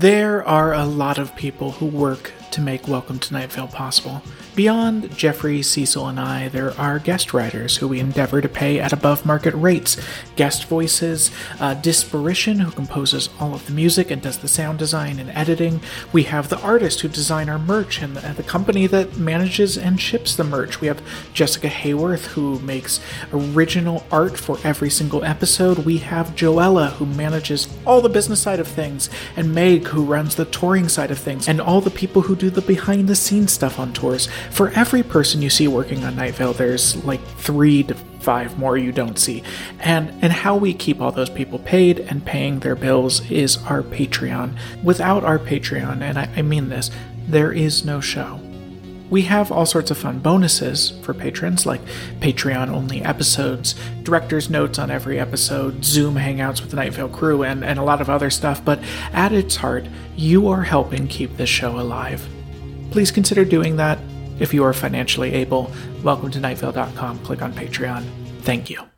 There 0.00 0.46
are 0.46 0.72
a 0.74 0.84
lot 0.84 1.18
of 1.18 1.34
people 1.34 1.72
who 1.72 1.86
work 1.86 2.32
to 2.58 2.64
make 2.64 2.88
Welcome 2.88 3.20
to 3.20 3.32
Night 3.32 3.52
Vale 3.52 3.68
possible. 3.68 4.20
Beyond 4.56 5.16
Jeffrey, 5.16 5.62
Cecil, 5.62 6.08
and 6.08 6.18
I, 6.18 6.48
there 6.48 6.72
are 6.72 6.98
guest 6.98 7.32
writers 7.32 7.76
who 7.76 7.86
we 7.86 8.00
endeavor 8.00 8.40
to 8.40 8.48
pay 8.48 8.80
at 8.80 8.92
above 8.92 9.24
market 9.24 9.54
rates. 9.54 9.96
Guest 10.34 10.64
voices, 10.64 11.30
uh, 11.60 11.76
Disparition, 11.76 12.58
who 12.58 12.72
composes 12.72 13.28
all 13.38 13.54
of 13.54 13.64
the 13.66 13.72
music 13.72 14.10
and 14.10 14.20
does 14.20 14.38
the 14.38 14.48
sound 14.48 14.80
design 14.80 15.20
and 15.20 15.30
editing. 15.30 15.80
We 16.12 16.24
have 16.24 16.48
the 16.48 16.60
artist 16.60 17.00
who 17.00 17.08
design 17.08 17.48
our 17.48 17.60
merch 17.60 18.02
and 18.02 18.16
the, 18.16 18.26
and 18.26 18.36
the 18.36 18.42
company 18.42 18.88
that 18.88 19.16
manages 19.16 19.78
and 19.78 20.00
ships 20.00 20.34
the 20.34 20.42
merch. 20.42 20.80
We 20.80 20.88
have 20.88 21.00
Jessica 21.32 21.68
Hayworth, 21.68 22.26
who 22.26 22.58
makes 22.58 22.98
original 23.32 24.04
art 24.10 24.36
for 24.36 24.58
every 24.64 24.90
single 24.90 25.22
episode. 25.22 25.78
We 25.78 25.98
have 25.98 26.34
Joella, 26.34 26.94
who 26.94 27.06
manages 27.06 27.68
all 27.86 28.00
the 28.00 28.08
business 28.08 28.42
side 28.42 28.58
of 28.58 28.66
things, 28.66 29.08
and 29.36 29.54
Meg, 29.54 29.86
who 29.86 30.02
runs 30.02 30.34
the 30.34 30.46
touring 30.46 30.88
side 30.88 31.12
of 31.12 31.18
things, 31.20 31.46
and 31.46 31.60
all 31.60 31.80
the 31.80 31.90
people 31.90 32.22
who 32.22 32.34
do 32.34 32.47
the 32.50 32.62
behind 32.62 33.08
the 33.08 33.16
scenes 33.16 33.52
stuff 33.52 33.78
on 33.78 33.92
tours. 33.92 34.28
For 34.50 34.70
every 34.70 35.02
person 35.02 35.42
you 35.42 35.50
see 35.50 35.68
working 35.68 36.04
on 36.04 36.16
Night 36.16 36.34
Vale, 36.34 36.52
there's 36.52 37.02
like 37.04 37.24
three 37.36 37.82
to 37.84 37.94
five 37.94 38.58
more 38.58 38.76
you 38.76 38.92
don't 38.92 39.18
see. 39.18 39.42
And 39.80 40.12
and 40.22 40.32
how 40.32 40.56
we 40.56 40.74
keep 40.74 41.00
all 41.00 41.12
those 41.12 41.30
people 41.30 41.58
paid 41.60 42.00
and 42.00 42.24
paying 42.24 42.60
their 42.60 42.76
bills 42.76 43.28
is 43.30 43.56
our 43.64 43.82
Patreon. 43.82 44.56
Without 44.82 45.24
our 45.24 45.38
Patreon, 45.38 46.02
and 46.02 46.18
I, 46.18 46.28
I 46.36 46.42
mean 46.42 46.68
this, 46.68 46.90
there 47.26 47.52
is 47.52 47.84
no 47.84 48.00
show. 48.00 48.40
We 49.10 49.22
have 49.22 49.50
all 49.50 49.64
sorts 49.64 49.90
of 49.90 49.96
fun 49.96 50.18
bonuses 50.18 50.90
for 51.02 51.14
patrons, 51.14 51.64
like 51.64 51.80
Patreon 52.20 52.68
only 52.68 53.02
episodes, 53.02 53.74
director's 54.02 54.50
notes 54.50 54.78
on 54.78 54.90
every 54.90 55.18
episode, 55.18 55.82
Zoom 55.82 56.16
hangouts 56.16 56.60
with 56.60 56.70
the 56.70 56.76
Night 56.76 56.92
Vale 56.92 57.08
crew, 57.08 57.42
and, 57.42 57.64
and 57.64 57.78
a 57.78 57.84
lot 57.84 58.02
of 58.02 58.10
other 58.10 58.28
stuff. 58.28 58.62
But 58.62 58.80
at 59.14 59.32
its 59.32 59.56
heart, 59.56 59.86
you 60.14 60.48
are 60.48 60.64
helping 60.64 61.08
keep 61.08 61.38
this 61.38 61.48
show 61.48 61.80
alive. 61.80 62.28
Please 62.90 63.10
consider 63.10 63.44
doing 63.44 63.76
that 63.76 63.98
if 64.38 64.54
you 64.54 64.64
are 64.64 64.72
financially 64.72 65.32
able. 65.34 65.70
Welcome 66.02 66.30
to 66.32 66.38
nightvale.com. 66.38 67.18
Click 67.20 67.42
on 67.42 67.52
Patreon. 67.52 68.04
Thank 68.42 68.70
you. 68.70 68.97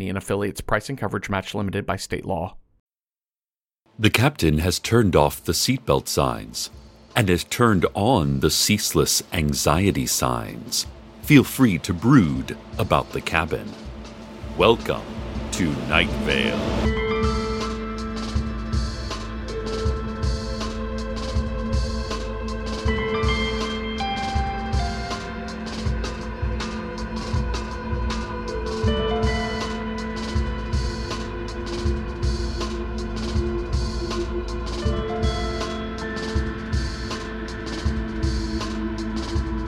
and 0.00 0.16
affiliates. 0.16 0.60
Price 0.60 0.88
and 0.88 0.98
coverage 0.98 1.28
match 1.28 1.54
limited 1.54 1.84
by 1.84 1.96
state 1.96 2.24
law. 2.24 2.56
The 3.98 4.10
captain 4.10 4.58
has 4.58 4.78
turned 4.78 5.14
off 5.14 5.44
the 5.44 5.52
seatbelt 5.52 6.08
signs 6.08 6.70
and 7.14 7.28
has 7.28 7.44
turned 7.44 7.84
on 7.94 8.40
the 8.40 8.50
ceaseless 8.50 9.22
anxiety 9.32 10.06
signs. 10.06 10.86
Feel 11.22 11.44
free 11.44 11.78
to 11.78 11.92
brood 11.92 12.56
about 12.78 13.12
the 13.12 13.20
cabin. 13.20 13.70
Welcome 14.56 15.02
to 15.52 15.70
Night 15.88 16.08
Vale. 16.24 17.11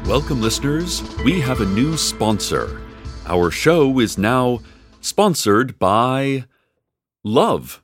Welcome, 0.06 0.42
listeners. 0.42 1.02
We 1.24 1.40
have 1.40 1.62
a 1.62 1.66
new 1.66 1.96
sponsor. 1.96 2.78
Our 3.24 3.50
show 3.50 3.98
is 4.00 4.18
now 4.18 4.60
sponsored 5.00 5.78
by 5.78 6.44
Love. 7.24 7.82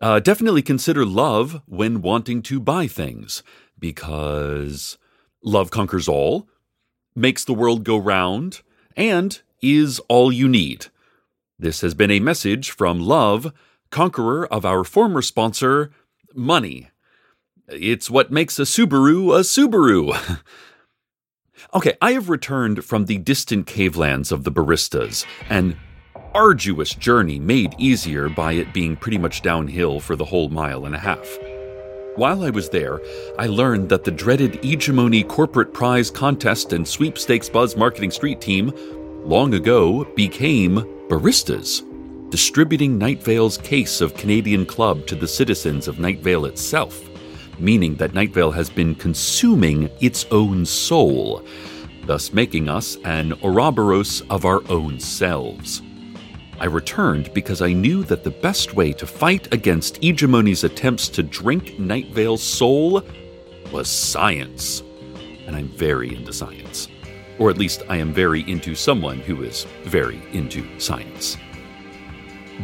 Uh, 0.00 0.20
definitely 0.20 0.62
consider 0.62 1.04
love 1.04 1.60
when 1.66 2.02
wanting 2.02 2.40
to 2.42 2.60
buy 2.60 2.86
things 2.86 3.42
because 3.80 4.96
love 5.42 5.72
conquers 5.72 6.06
all, 6.06 6.48
makes 7.16 7.44
the 7.44 7.52
world 7.52 7.82
go 7.82 7.96
round, 7.96 8.62
and 8.96 9.42
is 9.60 9.98
all 10.08 10.30
you 10.30 10.48
need. 10.48 10.86
This 11.58 11.80
has 11.80 11.94
been 11.94 12.12
a 12.12 12.20
message 12.20 12.70
from 12.70 13.00
Love, 13.00 13.52
conqueror 13.90 14.46
of 14.46 14.64
our 14.64 14.84
former 14.84 15.20
sponsor, 15.20 15.90
Money. 16.32 16.90
It's 17.66 18.08
what 18.08 18.30
makes 18.30 18.60
a 18.60 18.62
Subaru 18.62 19.36
a 19.36 19.40
Subaru. 19.40 20.38
Okay, 21.74 21.96
I 22.00 22.12
have 22.12 22.28
returned 22.28 22.84
from 22.84 23.04
the 23.04 23.18
distant 23.18 23.66
cavelands 23.66 24.32
of 24.32 24.44
the 24.44 24.52
baristas, 24.52 25.24
an 25.48 25.76
arduous 26.34 26.94
journey 26.94 27.38
made 27.38 27.74
easier 27.78 28.28
by 28.28 28.52
it 28.52 28.72
being 28.72 28.96
pretty 28.96 29.18
much 29.18 29.42
downhill 29.42 30.00
for 30.00 30.16
the 30.16 30.24
whole 30.24 30.48
mile 30.48 30.86
and 30.86 30.94
a 30.94 30.98
half. 30.98 31.38
While 32.16 32.44
I 32.44 32.50
was 32.50 32.68
there, 32.68 33.00
I 33.38 33.46
learned 33.46 33.88
that 33.88 34.04
the 34.04 34.10
dreaded 34.10 34.62
Hegemony 34.64 35.22
Corporate 35.22 35.72
Prize 35.72 36.10
Contest 36.10 36.72
and 36.72 36.86
Sweepstakes 36.86 37.48
Buzz 37.48 37.76
Marketing 37.76 38.10
Street 38.10 38.40
team 38.40 38.72
long 39.24 39.54
ago 39.54 40.04
became 40.16 40.76
baristas, 41.08 41.82
distributing 42.30 42.98
Night 42.98 43.22
Vale's 43.22 43.58
case 43.58 44.00
of 44.00 44.14
Canadian 44.14 44.66
Club 44.66 45.06
to 45.06 45.14
the 45.14 45.28
citizens 45.28 45.88
of 45.88 45.98
Night 45.98 46.20
Vale 46.20 46.46
itself 46.46 47.09
meaning 47.60 47.94
that 47.96 48.14
Night 48.14 48.32
Vale 48.32 48.52
has 48.52 48.70
been 48.70 48.94
consuming 48.94 49.90
its 50.00 50.26
own 50.30 50.64
soul, 50.64 51.44
thus 52.06 52.32
making 52.32 52.68
us 52.68 52.96
an 53.04 53.32
Ouroboros 53.42 54.22
of 54.30 54.44
our 54.44 54.62
own 54.68 54.98
selves. 54.98 55.82
I 56.58 56.66
returned 56.66 57.32
because 57.32 57.62
I 57.62 57.72
knew 57.72 58.04
that 58.04 58.22
the 58.22 58.30
best 58.30 58.74
way 58.74 58.92
to 58.92 59.06
fight 59.06 59.52
against 59.52 60.00
Hegemony's 60.02 60.64
attempts 60.64 61.08
to 61.10 61.22
drink 61.22 61.78
Night 61.78 62.12
Vale's 62.12 62.42
soul 62.42 63.02
was 63.72 63.88
science. 63.88 64.82
And 65.46 65.56
I'm 65.56 65.68
very 65.68 66.14
into 66.14 66.32
science. 66.32 66.88
Or 67.38 67.48
at 67.48 67.56
least 67.56 67.82
I 67.88 67.96
am 67.96 68.12
very 68.12 68.42
into 68.50 68.74
someone 68.74 69.20
who 69.20 69.42
is 69.42 69.64
very 69.84 70.22
into 70.32 70.78
science. 70.78 71.38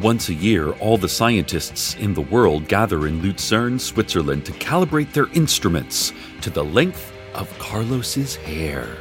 Once 0.02 0.28
a 0.28 0.34
year, 0.34 0.72
all 0.72 0.98
the 0.98 1.08
scientists 1.08 1.94
in 1.96 2.12
the 2.12 2.20
world 2.20 2.68
gather 2.68 3.06
in 3.06 3.22
Lucerne, 3.22 3.78
Switzerland 3.78 4.44
to 4.44 4.52
calibrate 4.52 5.10
their 5.12 5.28
instruments 5.32 6.12
to 6.42 6.50
the 6.50 6.62
length 6.62 7.12
of 7.34 7.58
Carlos's 7.58 8.36
hair. 8.36 8.94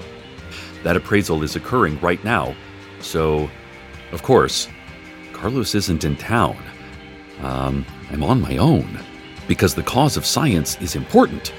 That 0.84 0.96
appraisal 0.96 1.44
is 1.44 1.58
occurring 1.58 2.00
right 2.00 2.24
now, 2.24 2.56
so, 3.02 3.50
of 4.14 4.24
course, 4.24 4.70
Carlos 5.34 5.76
isn't 5.76 6.06
in 6.06 6.16
town. 6.16 6.58
Um, 7.42 7.86
I'm 8.10 8.24
on 8.24 8.40
my 8.40 8.56
own, 8.56 8.98
because 9.50 9.76
the 9.76 9.84
cause 9.84 10.16
of 10.16 10.26
science 10.26 10.80
is 10.82 10.96
important, 10.96 11.52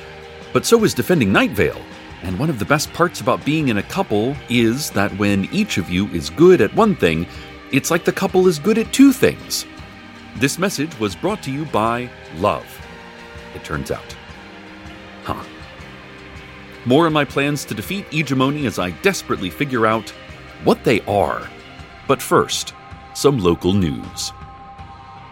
but 0.55 0.65
so 0.65 0.83
is 0.83 0.95
defending 0.95 1.31
Night 1.31 1.51
Vale. 1.51 1.83
And 2.23 2.39
one 2.39 2.49
of 2.49 2.59
the 2.59 2.65
best 2.65 2.91
parts 2.95 3.21
about 3.21 3.45
being 3.45 3.69
in 3.69 3.77
a 3.77 3.83
couple 3.83 4.35
is 4.49 4.91
that 4.93 5.13
when 5.19 5.45
each 5.53 5.77
of 5.77 5.91
you 5.91 6.07
is 6.09 6.31
good 6.31 6.63
at 6.63 6.75
one 6.75 6.97
thing, 6.97 7.27
it's 7.73 7.91
like 7.91 8.05
the 8.05 8.13
couple 8.13 8.47
is 8.47 8.59
good 8.59 8.79
at 8.79 8.93
two 8.93 9.13
things. 9.13 9.67
This 10.37 10.59
message 10.59 10.99
was 10.99 11.17
brought 11.17 11.43
to 11.45 11.51
you 11.51 11.65
by 11.67 12.11
love, 12.37 12.67
it 13.55 13.65
turns 13.65 13.91
out. 13.91 14.17
Huh. 15.25 15.43
More 16.85 17.07
on 17.07 17.13
my 17.13 17.25
plans 17.25 17.65
to 17.65 17.75
defeat 17.75 18.07
hegemony 18.13 18.67
as 18.67 18.79
I 18.79 18.91
desperately 19.03 19.51
figure 19.51 19.87
out 19.87 20.11
what 20.63 20.85
they 20.85 21.01
are. 21.03 21.49
But 22.07 22.23
first, 22.23 22.75
some 23.15 23.39
local 23.39 23.73
news. 23.73 24.33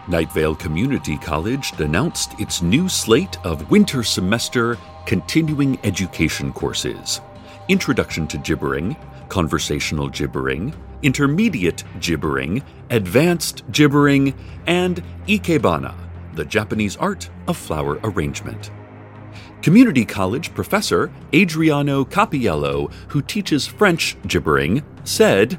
Nightvale 0.07 0.59
Community 0.59 1.17
College 1.17 1.71
announced 1.79 2.39
its 2.39 2.61
new 2.61 2.89
slate 2.89 3.43
of 3.45 3.71
winter 3.71 4.03
semester 4.03 4.77
continuing 5.05 5.79
education 5.83 6.51
courses 6.51 7.21
Introduction 7.67 8.27
to 8.27 8.37
Gibbering, 8.37 8.95
Conversational 9.27 10.07
Gibbering, 10.09 10.71
intermediate 11.01 11.83
gibbering, 11.99 12.61
advanced 12.91 13.63
gibbering, 13.71 14.35
and 14.67 15.03
ikebana, 15.27 15.95
the 16.35 16.45
Japanese 16.45 16.95
art 16.97 17.27
of 17.47 17.57
flower 17.57 17.99
arrangement. 18.03 18.69
Community 19.63 20.05
College 20.05 20.53
professor 20.53 21.11
Adriano 21.33 22.05
Cappiello, 22.05 22.91
who 23.07 23.23
teaches 23.23 23.65
French 23.65 24.15
gibbering, 24.27 24.83
said, 25.03 25.57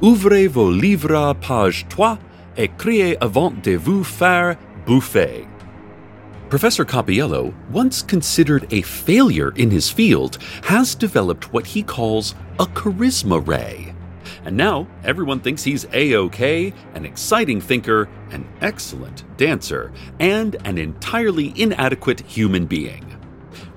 Ouvrez 0.00 0.48
vos 0.48 0.70
livres 0.70 1.34
page 1.42 1.86
3 1.90 2.18
et 2.56 2.68
criez 2.78 3.16
avant 3.20 3.60
de 3.62 3.76
vous 3.76 4.04
faire 4.04 4.56
bouffer. 4.86 5.46
Professor 6.52 6.84
Cappiello, 6.84 7.54
once 7.70 8.02
considered 8.02 8.70
a 8.74 8.82
failure 8.82 9.54
in 9.56 9.70
his 9.70 9.88
field, 9.88 10.36
has 10.64 10.94
developed 10.94 11.50
what 11.50 11.64
he 11.64 11.82
calls 11.82 12.34
a 12.58 12.66
charisma 12.66 13.40
ray. 13.48 13.94
And 14.44 14.54
now 14.54 14.86
everyone 15.02 15.40
thinks 15.40 15.64
he's 15.64 15.86
A 15.94 16.12
OK, 16.12 16.74
an 16.92 17.06
exciting 17.06 17.58
thinker, 17.58 18.06
an 18.32 18.46
excellent 18.60 19.24
dancer, 19.38 19.92
and 20.20 20.56
an 20.66 20.76
entirely 20.76 21.54
inadequate 21.56 22.20
human 22.20 22.66
being. 22.66 23.04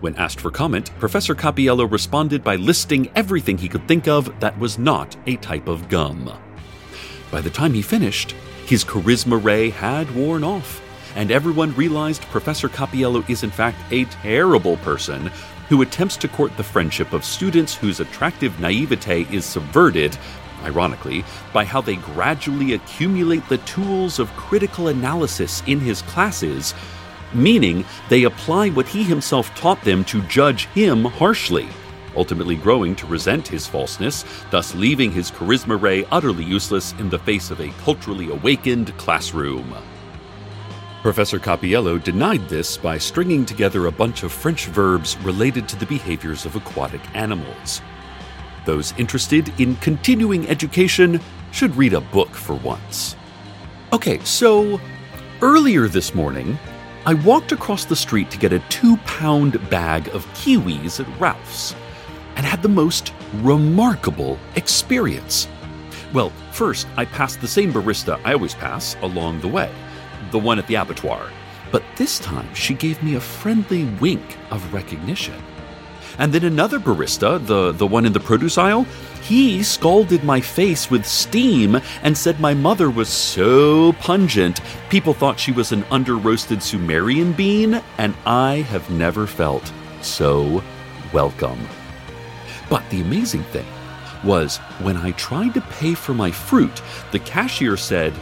When 0.01 0.17
asked 0.17 0.41
for 0.41 0.51
comment, 0.51 0.91
Professor 0.99 1.33
Cappiello 1.33 1.89
responded 1.89 2.43
by 2.43 2.57
listing 2.57 3.09
everything 3.15 3.57
he 3.57 3.69
could 3.69 3.87
think 3.87 4.09
of 4.09 4.37
that 4.41 4.59
was 4.59 4.77
not 4.77 5.15
a 5.27 5.37
type 5.37 5.69
of 5.69 5.87
gum. 5.87 6.29
By 7.31 7.39
the 7.39 7.49
time 7.49 7.73
he 7.73 7.81
finished, 7.81 8.35
his 8.65 8.83
charisma 8.83 9.41
ray 9.41 9.69
had 9.69 10.13
worn 10.13 10.43
off, 10.43 10.81
and 11.15 11.31
everyone 11.31 11.75
realized 11.75 12.21
Professor 12.23 12.69
Cappiello 12.69 13.27
is 13.29 13.43
in 13.43 13.49
fact 13.49 13.77
a 13.91 14.05
terrible 14.05 14.77
person 14.77 15.31
who 15.69 15.81
attempts 15.81 16.17
to 16.17 16.27
court 16.27 16.55
the 16.57 16.63
friendship 16.63 17.13
of 17.13 17.25
students 17.25 17.73
whose 17.73 17.99
attractive 17.99 18.59
naivete 18.59 19.25
is 19.31 19.45
subverted, 19.45 20.15
ironically, 20.63 21.23
by 21.53 21.65
how 21.65 21.81
they 21.81 21.95
gradually 21.95 22.73
accumulate 22.73 23.47
the 23.49 23.57
tools 23.59 24.19
of 24.19 24.29
critical 24.31 24.89
analysis 24.89 25.63
in 25.65 25.79
his 25.79 26.01
classes 26.03 26.73
meaning 27.35 27.83
they 28.09 28.23
apply 28.23 28.69
what 28.69 28.87
he 28.87 29.03
himself 29.03 29.53
taught 29.55 29.81
them 29.81 30.03
to 30.05 30.21
judge 30.23 30.65
him 30.67 31.03
harshly, 31.03 31.67
ultimately 32.15 32.55
growing 32.55 32.95
to 32.95 33.05
resent 33.05 33.47
his 33.47 33.67
falseness, 33.67 34.23
thus 34.51 34.73
leaving 34.73 35.11
his 35.11 35.31
charisma 35.31 35.79
ray 35.79 36.05
utterly 36.11 36.43
useless 36.43 36.93
in 36.93 37.09
the 37.09 37.19
face 37.19 37.51
of 37.51 37.59
a 37.59 37.73
culturally 37.83 38.29
awakened 38.31 38.95
classroom. 38.97 39.75
Professor 41.05 41.37
Cappiello 41.37 42.03
denied 42.03 42.49
this 42.49 42.77
by 42.77 42.97
stringing 42.97 43.45
together 43.45 43.85
a 43.85 43.91
bunch 43.91 44.23
of 44.23 44.31
French 44.31 44.65
verbs 44.65 45.15
related 45.19 45.69
to 45.69 45.75
the 45.75 45.85
behaviors 45.85 46.47
of 46.47 46.55
aquatic 46.55 46.99
animals. 47.15 47.83
Those 48.65 48.91
interested 48.97 49.53
in 49.61 49.75
continuing 49.75 50.49
education 50.49 51.21
should 51.51 51.75
read 51.75 51.93
a 51.93 52.01
book 52.01 52.29
for 52.29 52.55
once. 52.55 53.15
Okay, 53.93 54.17
so 54.23 54.81
earlier 55.43 55.87
this 55.87 56.15
morning, 56.15 56.57
I 57.05 57.13
walked 57.13 57.51
across 57.51 57.85
the 57.85 57.95
street 57.95 58.31
to 58.31 58.39
get 58.39 58.51
a 58.51 58.57
two 58.69 58.97
pound 59.05 59.69
bag 59.69 60.07
of 60.07 60.25
kiwis 60.33 60.99
at 60.99 61.19
Ralph's 61.19 61.75
and 62.35 62.47
had 62.47 62.63
the 62.63 62.67
most 62.67 63.13
remarkable 63.43 64.39
experience. 64.55 65.47
Well, 66.13 66.31
first, 66.51 66.87
I 66.97 67.05
passed 67.05 67.41
the 67.41 67.47
same 67.47 67.71
barista 67.71 68.19
I 68.25 68.33
always 68.33 68.55
pass 68.55 68.95
along 69.03 69.41
the 69.41 69.47
way, 69.47 69.71
the 70.35 70.39
one 70.39 70.59
at 70.59 70.67
the 70.67 70.75
abattoir. 70.75 71.31
But 71.71 71.81
this 71.95 72.19
time, 72.19 72.53
she 72.53 72.73
gave 72.73 73.01
me 73.01 73.15
a 73.15 73.21
friendly 73.21 73.85
wink 74.01 74.37
of 74.51 74.73
recognition. 74.73 75.41
And 76.17 76.33
then 76.33 76.43
another 76.43 76.77
barista, 76.77 77.39
the, 77.45 77.71
the 77.71 77.87
one 77.87 78.05
in 78.05 78.11
the 78.11 78.19
produce 78.19 78.57
aisle, 78.57 78.85
he 79.21 79.63
scalded 79.63 80.25
my 80.25 80.41
face 80.41 80.91
with 80.91 81.05
steam 81.05 81.79
and 82.03 82.17
said 82.17 82.41
my 82.41 82.53
mother 82.53 82.89
was 82.89 83.07
so 83.07 83.93
pungent, 83.93 84.59
people 84.89 85.13
thought 85.13 85.39
she 85.39 85.53
was 85.53 85.71
an 85.71 85.85
under 85.89 86.17
roasted 86.17 86.61
Sumerian 86.61 87.31
bean, 87.31 87.81
and 87.97 88.13
I 88.25 88.55
have 88.67 88.89
never 88.89 89.25
felt 89.25 89.71
so 90.01 90.61
welcome. 91.13 91.65
But 92.69 92.83
the 92.89 92.99
amazing 92.99 93.43
thing 93.43 93.67
was 94.21 94.57
when 94.81 94.97
I 94.97 95.11
tried 95.11 95.53
to 95.53 95.61
pay 95.61 95.93
for 95.93 96.13
my 96.13 96.29
fruit, 96.29 96.81
the 97.13 97.19
cashier 97.19 97.77
said, 97.77 98.13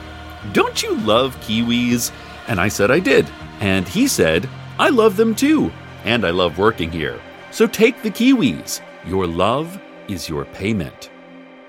Don't 0.52 0.84
you 0.84 0.96
love 1.00 1.36
kiwis? 1.38 2.12
And 2.48 2.60
I 2.60 2.68
said 2.68 2.92
I 2.92 3.00
did. 3.00 3.30
And 3.60 3.88
he 3.88 4.08
said, 4.08 4.50
I 4.78 4.90
love 4.90 5.16
them 5.16 5.34
too. 5.36 5.72
And 6.04 6.26
I 6.26 6.32
love 6.32 6.58
working 6.58 6.92
here. 6.92 7.20
So 7.52 7.68
take 7.68 8.02
the 8.02 8.12
kiwis. 8.12 8.82
Your 9.06 9.28
love 9.28 9.80
is 10.08 10.28
your 10.28 10.46
payment. 10.46 11.10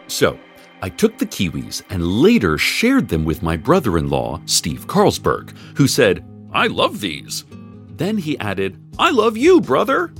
So, 0.06 0.38
I 0.82 0.88
took 0.88 1.16
the 1.16 1.26
kiwis 1.26 1.82
and 1.88 2.06
later 2.06 2.58
shared 2.58 3.08
them 3.08 3.24
with 3.24 3.42
my 3.42 3.56
brother 3.56 3.96
in 3.96 4.10
law, 4.10 4.40
Steve 4.46 4.86
Carlsberg, 4.86 5.56
who 5.76 5.88
said, 5.88 6.24
I 6.52 6.66
love 6.66 7.00
these. 7.00 7.44
Then 7.88 8.18
he 8.18 8.38
added, 8.38 8.78
I 8.98 9.10
love 9.10 9.36
you, 9.36 9.60
brother. 9.60 10.12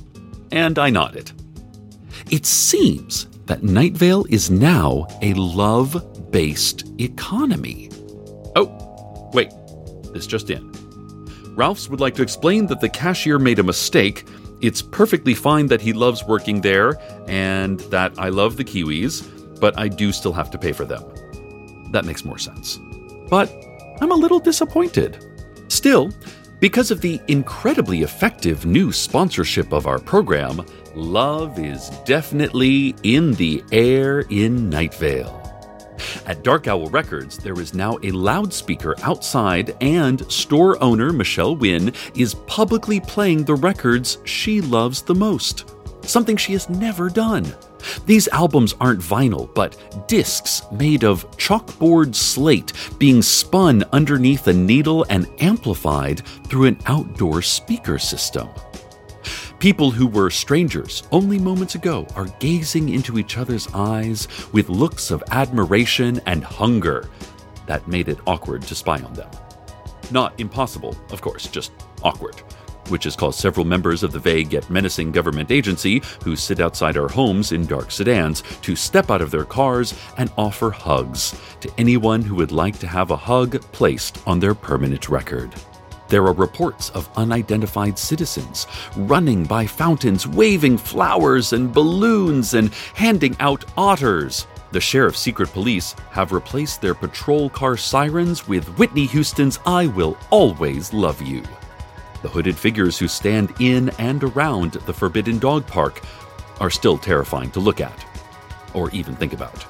And 0.51 0.79
I 0.79 0.89
nodded. 0.89 1.31
It 2.31 2.45
seems 2.45 3.27
that 3.45 3.63
Night 3.63 3.93
Vale 3.93 4.25
is 4.29 4.49
now 4.49 5.07
a 5.21 5.33
love 5.33 6.31
based 6.31 6.91
economy. 6.99 7.89
Oh, 8.55 9.29
wait, 9.33 9.51
this 10.13 10.27
just 10.27 10.49
in. 10.49 10.71
Ralph's 11.55 11.89
would 11.89 11.99
like 11.99 12.15
to 12.15 12.21
explain 12.21 12.67
that 12.67 12.81
the 12.81 12.89
cashier 12.89 13.39
made 13.39 13.59
a 13.59 13.63
mistake 13.63 14.25
it's 14.61 14.81
perfectly 14.81 15.33
fine 15.33 15.67
that 15.67 15.81
he 15.81 15.93
loves 15.93 16.23
working 16.23 16.61
there 16.61 16.97
and 17.27 17.79
that 17.91 18.17
I 18.17 18.29
love 18.29 18.57
the 18.57 18.63
Kiwis, 18.63 19.59
but 19.59 19.77
I 19.77 19.87
do 19.87 20.11
still 20.11 20.33
have 20.33 20.49
to 20.51 20.57
pay 20.57 20.71
for 20.71 20.85
them. 20.85 21.03
That 21.91 22.05
makes 22.05 22.23
more 22.23 22.37
sense. 22.37 22.79
But 23.29 23.53
I'm 24.01 24.11
a 24.11 24.15
little 24.15 24.39
disappointed. 24.39 25.23
Still, 25.67 26.11
because 26.59 26.89
of 26.89 27.01
the 27.01 27.19
incredibly 27.27 28.01
effective 28.03 28.65
new 28.65 28.91
sponsorship 28.91 29.73
of 29.73 29.87
our 29.87 29.99
program, 29.99 30.65
love 30.95 31.59
is 31.59 31.89
definitely 32.05 32.95
in 33.03 33.33
the 33.33 33.63
air 33.71 34.21
in 34.29 34.69
Night 34.69 34.95
Vale. 34.95 35.44
At 36.27 36.43
Dark 36.43 36.67
Owl 36.67 36.89
Records, 36.89 37.37
there 37.37 37.59
is 37.59 37.75
now 37.75 37.99
a 38.01 38.09
loudspeaker 38.09 38.95
outside, 39.03 39.77
and 39.79 40.29
store 40.31 40.81
owner 40.81 41.13
Michelle 41.13 41.55
Nguyen 41.55 41.93
is 42.17 42.33
publicly 42.47 42.99
playing 42.99 43.43
the 43.43 43.53
records 43.53 44.17
she 44.23 44.59
loves 44.59 45.03
the 45.03 45.13
most. 45.13 45.69
Something 46.01 46.35
she 46.35 46.53
has 46.53 46.67
never 46.67 47.09
done. 47.09 47.55
These 48.07 48.27
albums 48.29 48.73
aren't 48.79 49.01
vinyl, 49.01 49.53
but 49.53 50.07
discs 50.07 50.63
made 50.71 51.03
of 51.03 51.29
chalkboard 51.37 52.15
slate 52.15 52.73
being 52.97 53.21
spun 53.21 53.83
underneath 53.91 54.47
a 54.47 54.53
needle 54.53 55.05
and 55.09 55.27
amplified 55.39 56.25
through 56.47 56.65
an 56.65 56.79
outdoor 56.87 57.43
speaker 57.43 57.99
system. 57.99 58.49
People 59.59 59.89
who 59.89 60.05
were 60.05 60.29
strangers 60.29 61.03
only 61.11 61.39
moments 61.39 61.75
ago 61.75 62.05
are 62.15 62.27
gazing 62.39 62.89
into 62.89 63.17
each 63.17 63.37
other's 63.37 63.69
eyes 63.73 64.27
with 64.51 64.69
looks 64.69 65.11
of 65.11 65.23
admiration 65.31 66.19
and 66.25 66.43
hunger 66.43 67.09
that 67.65 67.87
made 67.87 68.09
it 68.09 68.19
awkward 68.27 68.63
to 68.63 68.75
spy 68.75 69.01
on 69.01 69.13
them. 69.13 69.29
Not 70.11 70.39
impossible, 70.39 70.95
of 71.09 71.21
course, 71.21 71.47
just 71.47 71.71
awkward, 72.03 72.35
which 72.89 73.05
has 73.05 73.15
caused 73.15 73.39
several 73.39 73.65
members 73.65 74.03
of 74.03 74.11
the 74.11 74.19
vague 74.19 74.51
yet 74.51 74.69
menacing 74.69 75.13
government 75.13 75.49
agency 75.49 76.01
who 76.23 76.35
sit 76.35 76.59
outside 76.59 76.97
our 76.97 77.07
homes 77.07 77.53
in 77.53 77.65
dark 77.65 77.91
sedans 77.91 78.43
to 78.61 78.75
step 78.75 79.09
out 79.09 79.21
of 79.21 79.31
their 79.31 79.45
cars 79.45 79.93
and 80.17 80.31
offer 80.37 80.69
hugs 80.69 81.39
to 81.61 81.71
anyone 81.77 82.21
who 82.21 82.35
would 82.35 82.51
like 82.51 82.77
to 82.79 82.87
have 82.87 83.09
a 83.09 83.17
hug 83.17 83.59
placed 83.71 84.21
on 84.27 84.39
their 84.39 84.53
permanent 84.53 85.07
record. 85.07 85.55
There 86.07 86.25
are 86.25 86.33
reports 86.33 86.89
of 86.91 87.09
unidentified 87.17 87.97
citizens 87.97 88.67
running 88.95 89.45
by 89.45 89.65
fountains, 89.65 90.27
waving 90.27 90.77
flowers 90.77 91.53
and 91.53 91.73
balloons 91.73 92.53
and 92.53 92.73
handing 92.93 93.35
out 93.39 93.65
otters. 93.75 94.47
The 94.71 94.81
sheriff's 94.81 95.19
secret 95.19 95.51
police 95.51 95.95
have 96.11 96.31
replaced 96.31 96.81
their 96.81 96.93
patrol 96.93 97.49
car 97.49 97.77
sirens 97.77 98.47
with 98.47 98.67
Whitney 98.77 99.05
Houston's 99.07 99.59
I 99.65 99.87
Will 99.87 100.17
Always 100.29 100.93
Love 100.93 101.21
You. 101.21 101.43
The 102.21 102.29
hooded 102.29 102.57
figures 102.57 102.97
who 102.97 103.07
stand 103.07 103.53
in 103.59 103.89
and 103.99 104.23
around 104.23 104.73
the 104.73 104.93
Forbidden 104.93 105.39
Dog 105.39 105.65
Park 105.65 106.01
are 106.59 106.69
still 106.69 106.97
terrifying 106.97 107.51
to 107.51 107.59
look 107.59 107.79
at, 107.79 108.05
or 108.73 108.89
even 108.91 109.15
think 109.15 109.33
about. 109.33 109.65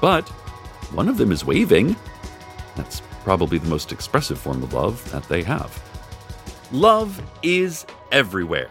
But 0.00 0.28
one 0.92 1.08
of 1.08 1.16
them 1.16 1.32
is 1.32 1.44
waving. 1.44 1.96
That's 2.76 3.00
probably 3.24 3.58
the 3.58 3.68
most 3.68 3.92
expressive 3.92 4.38
form 4.38 4.62
of 4.62 4.72
love 4.72 5.10
that 5.12 5.28
they 5.28 5.42
have. 5.42 5.82
Love 6.72 7.20
is 7.42 7.86
everywhere. 8.12 8.70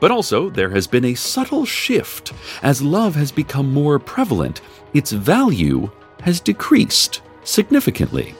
But 0.00 0.10
also, 0.10 0.50
there 0.50 0.70
has 0.70 0.86
been 0.86 1.06
a 1.06 1.14
subtle 1.14 1.64
shift. 1.64 2.32
As 2.62 2.82
love 2.82 3.14
has 3.14 3.32
become 3.32 3.72
more 3.72 3.98
prevalent, 3.98 4.60
its 4.92 5.12
value 5.12 5.90
has 6.22 6.40
decreased 6.40 7.22
significantly. 7.44 8.34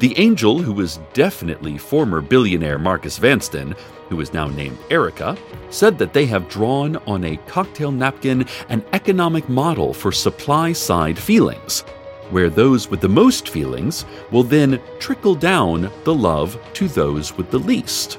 The 0.00 0.18
angel, 0.18 0.58
who 0.58 0.72
was 0.72 0.98
definitely 1.12 1.78
former 1.78 2.20
billionaire 2.20 2.78
Marcus 2.78 3.18
Vanston, 3.18 3.76
who 4.08 4.20
is 4.20 4.32
now 4.32 4.48
named 4.48 4.78
Erica, 4.90 5.38
said 5.70 5.96
that 5.98 6.12
they 6.12 6.26
have 6.26 6.48
drawn 6.48 6.96
on 7.06 7.22
a 7.24 7.36
cocktail 7.46 7.92
napkin 7.92 8.46
an 8.68 8.84
economic 8.92 9.48
model 9.48 9.94
for 9.94 10.10
supply 10.10 10.72
side 10.72 11.18
feelings 11.18 11.84
where 12.30 12.50
those 12.50 12.90
with 12.90 13.00
the 13.00 13.08
most 13.08 13.48
feelings 13.48 14.04
will 14.30 14.42
then 14.42 14.80
trickle 14.98 15.34
down 15.34 15.90
the 16.04 16.14
love 16.14 16.58
to 16.74 16.88
those 16.88 17.36
with 17.36 17.50
the 17.50 17.58
least. 17.58 18.18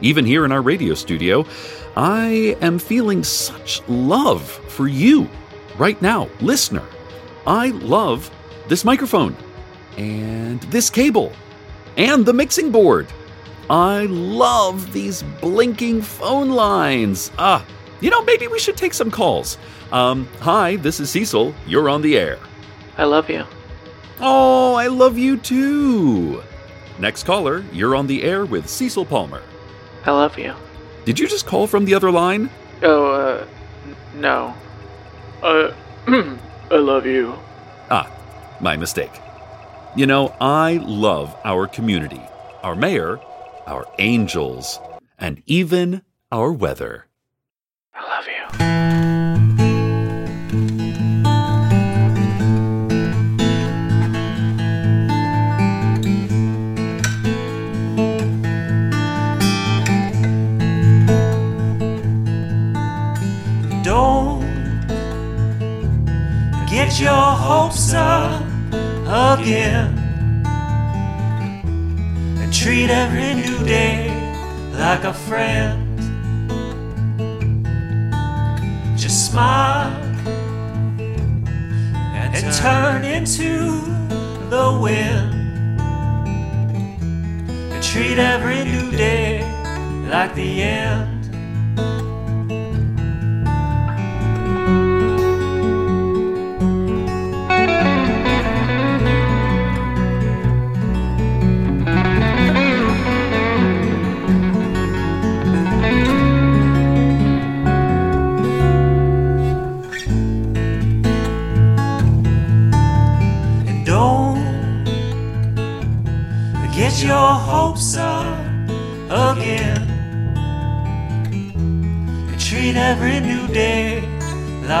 Even 0.00 0.24
here 0.24 0.44
in 0.44 0.52
our 0.52 0.62
radio 0.62 0.94
studio, 0.94 1.46
I 1.96 2.56
am 2.60 2.78
feeling 2.78 3.24
such 3.24 3.86
love 3.88 4.42
for 4.42 4.88
you 4.88 5.28
right 5.78 6.00
now, 6.02 6.28
listener. 6.40 6.84
I 7.46 7.68
love 7.68 8.30
this 8.68 8.84
microphone 8.84 9.36
and 9.96 10.60
this 10.62 10.90
cable 10.90 11.32
and 11.96 12.26
the 12.26 12.32
mixing 12.32 12.70
board 12.70 13.08
I 13.68 14.06
love 14.06 14.92
these 14.92 15.24
blinking 15.40 16.02
phone 16.02 16.50
lines. 16.50 17.32
Ah, 17.36 17.66
you 18.00 18.10
know, 18.10 18.22
maybe 18.22 18.46
we 18.46 18.60
should 18.60 18.76
take 18.76 18.94
some 18.94 19.10
calls. 19.10 19.58
Um, 19.90 20.28
hi, 20.40 20.76
this 20.76 21.00
is 21.00 21.10
Cecil. 21.10 21.52
You're 21.66 21.88
on 21.88 22.00
the 22.02 22.16
air. 22.16 22.38
I 22.98 23.04
love 23.04 23.28
you. 23.28 23.44
Oh, 24.20 24.74
I 24.74 24.86
love 24.86 25.18
you 25.18 25.36
too. 25.36 26.42
Next 26.98 27.24
caller, 27.24 27.64
you're 27.72 27.94
on 27.94 28.06
the 28.06 28.22
air 28.22 28.46
with 28.46 28.68
Cecil 28.68 29.04
Palmer. 29.04 29.42
I 30.04 30.12
love 30.12 30.38
you. 30.38 30.54
Did 31.04 31.18
you 31.18 31.28
just 31.28 31.46
call 31.46 31.66
from 31.66 31.84
the 31.84 31.94
other 31.94 32.10
line? 32.10 32.48
Oh, 32.82 33.10
uh, 33.12 33.46
no. 34.14 34.54
Uh, 35.42 35.72
I 36.70 36.76
love 36.76 37.04
you. 37.04 37.34
Ah, 37.90 38.10
my 38.60 38.76
mistake. 38.76 39.12
You 39.94 40.06
know, 40.06 40.34
I 40.40 40.78
love 40.78 41.36
our 41.44 41.66
community, 41.66 42.22
our 42.62 42.74
mayor, 42.74 43.20
our 43.66 43.86
angels, 43.98 44.80
and 45.18 45.42
even 45.46 46.02
our 46.32 46.52
weather. 46.52 47.06
Hopes 67.36 67.92
up 67.92 68.42
again 69.06 69.92
and 72.40 72.52
treat 72.52 72.88
every 72.90 73.34
new 73.34 73.58
day 73.64 74.08
like 74.72 75.04
a 75.04 75.12
friend. 75.12 75.98
Just 78.98 79.30
smile 79.30 79.92
and 82.14 82.54
turn 82.54 83.04
into 83.04 83.80
the 84.48 84.78
wind 84.82 85.80
and 87.72 87.82
treat 87.82 88.18
every 88.18 88.64
new 88.64 88.90
day 88.92 89.40
like 90.10 90.34
the 90.34 90.62
end. 90.62 91.15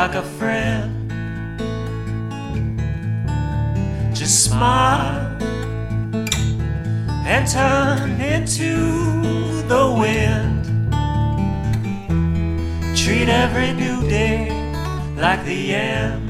Like 0.06 0.14
a 0.14 0.22
friend. 0.38 1.10
Just 4.14 4.44
smile 4.44 5.36
and 7.26 7.44
turn 7.48 8.20
into 8.20 9.62
the 9.66 9.84
wind. 9.98 10.62
Treat 12.96 13.28
every 13.28 13.72
new 13.72 14.08
day 14.08 14.48
like 15.16 15.44
the 15.44 15.74
end. 15.74 16.25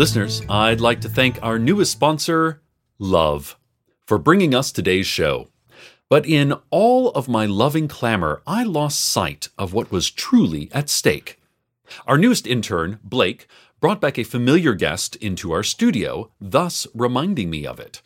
Listeners, 0.00 0.40
I'd 0.48 0.80
like 0.80 1.02
to 1.02 1.10
thank 1.10 1.38
our 1.42 1.58
newest 1.58 1.92
sponsor, 1.92 2.62
Love, 2.98 3.58
for 4.06 4.16
bringing 4.16 4.54
us 4.54 4.72
today's 4.72 5.06
show. 5.06 5.48
But 6.08 6.24
in 6.24 6.54
all 6.70 7.10
of 7.10 7.28
my 7.28 7.44
loving 7.44 7.86
clamor, 7.86 8.40
I 8.46 8.64
lost 8.64 8.98
sight 8.98 9.50
of 9.58 9.74
what 9.74 9.92
was 9.92 10.10
truly 10.10 10.70
at 10.72 10.88
stake. 10.88 11.38
Our 12.06 12.16
newest 12.16 12.46
intern, 12.46 12.98
Blake, 13.04 13.46
brought 13.78 14.00
back 14.00 14.18
a 14.18 14.24
familiar 14.24 14.72
guest 14.72 15.16
into 15.16 15.52
our 15.52 15.62
studio, 15.62 16.30
thus 16.40 16.86
reminding 16.94 17.50
me 17.50 17.66
of 17.66 17.78
it. 17.78 18.00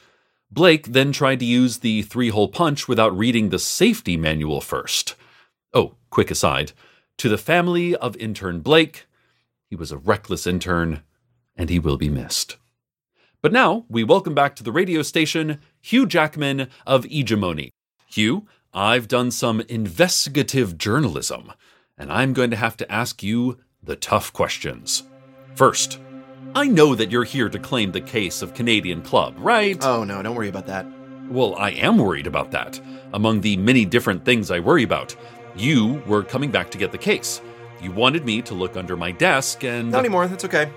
Blake 0.50 0.88
then 0.88 1.12
tried 1.12 1.38
to 1.38 1.46
use 1.46 1.78
the 1.78 2.02
three 2.02 2.30
hole 2.30 2.48
punch 2.48 2.88
without 2.88 3.16
reading 3.16 3.50
the 3.50 3.60
safety 3.60 4.16
manual 4.16 4.60
first. 4.60 5.14
Oh, 5.72 5.94
quick 6.10 6.32
aside 6.32 6.72
to 7.18 7.28
the 7.28 7.38
family 7.38 7.94
of 7.94 8.16
intern 8.16 8.62
Blake, 8.62 9.06
he 9.70 9.76
was 9.76 9.92
a 9.92 9.96
reckless 9.96 10.44
intern, 10.44 11.04
and 11.56 11.70
he 11.70 11.78
will 11.78 11.96
be 11.96 12.08
missed. 12.08 12.56
But 13.42 13.52
now 13.52 13.84
we 13.88 14.04
welcome 14.04 14.34
back 14.34 14.56
to 14.56 14.62
the 14.62 14.72
radio 14.72 15.02
station 15.02 15.60
Hugh 15.82 16.06
Jackman 16.06 16.68
of 16.86 17.04
Hegemony. 17.04 17.70
Hugh, 18.06 18.46
I've 18.72 19.06
done 19.06 19.30
some 19.30 19.60
investigative 19.68 20.78
journalism, 20.78 21.52
and 21.98 22.10
I'm 22.10 22.32
going 22.32 22.50
to 22.50 22.56
have 22.56 22.76
to 22.78 22.90
ask 22.90 23.22
you 23.22 23.58
the 23.82 23.96
tough 23.96 24.32
questions. 24.32 25.02
First, 25.54 26.00
I 26.54 26.66
know 26.66 26.94
that 26.94 27.10
you're 27.10 27.24
here 27.24 27.48
to 27.48 27.58
claim 27.58 27.92
the 27.92 28.00
case 28.00 28.40
of 28.40 28.54
Canadian 28.54 29.02
Club, 29.02 29.34
right? 29.38 29.76
Oh 29.84 30.04
no, 30.04 30.22
don't 30.22 30.34
worry 30.34 30.48
about 30.48 30.66
that. 30.66 30.86
Well, 31.28 31.54
I 31.56 31.70
am 31.70 31.98
worried 31.98 32.26
about 32.26 32.50
that. 32.52 32.80
Among 33.12 33.40
the 33.40 33.56
many 33.56 33.84
different 33.84 34.24
things 34.24 34.50
I 34.50 34.60
worry 34.60 34.82
about, 34.82 35.14
you 35.56 36.02
were 36.06 36.22
coming 36.22 36.50
back 36.50 36.70
to 36.70 36.78
get 36.78 36.92
the 36.92 36.98
case. 36.98 37.40
You 37.80 37.90
wanted 37.92 38.24
me 38.24 38.42
to 38.42 38.54
look 38.54 38.76
under 38.76 38.96
my 38.96 39.10
desk 39.10 39.64
and. 39.64 39.90
Not 39.90 40.00
anymore, 40.00 40.26
that's 40.28 40.44
okay. 40.44 40.70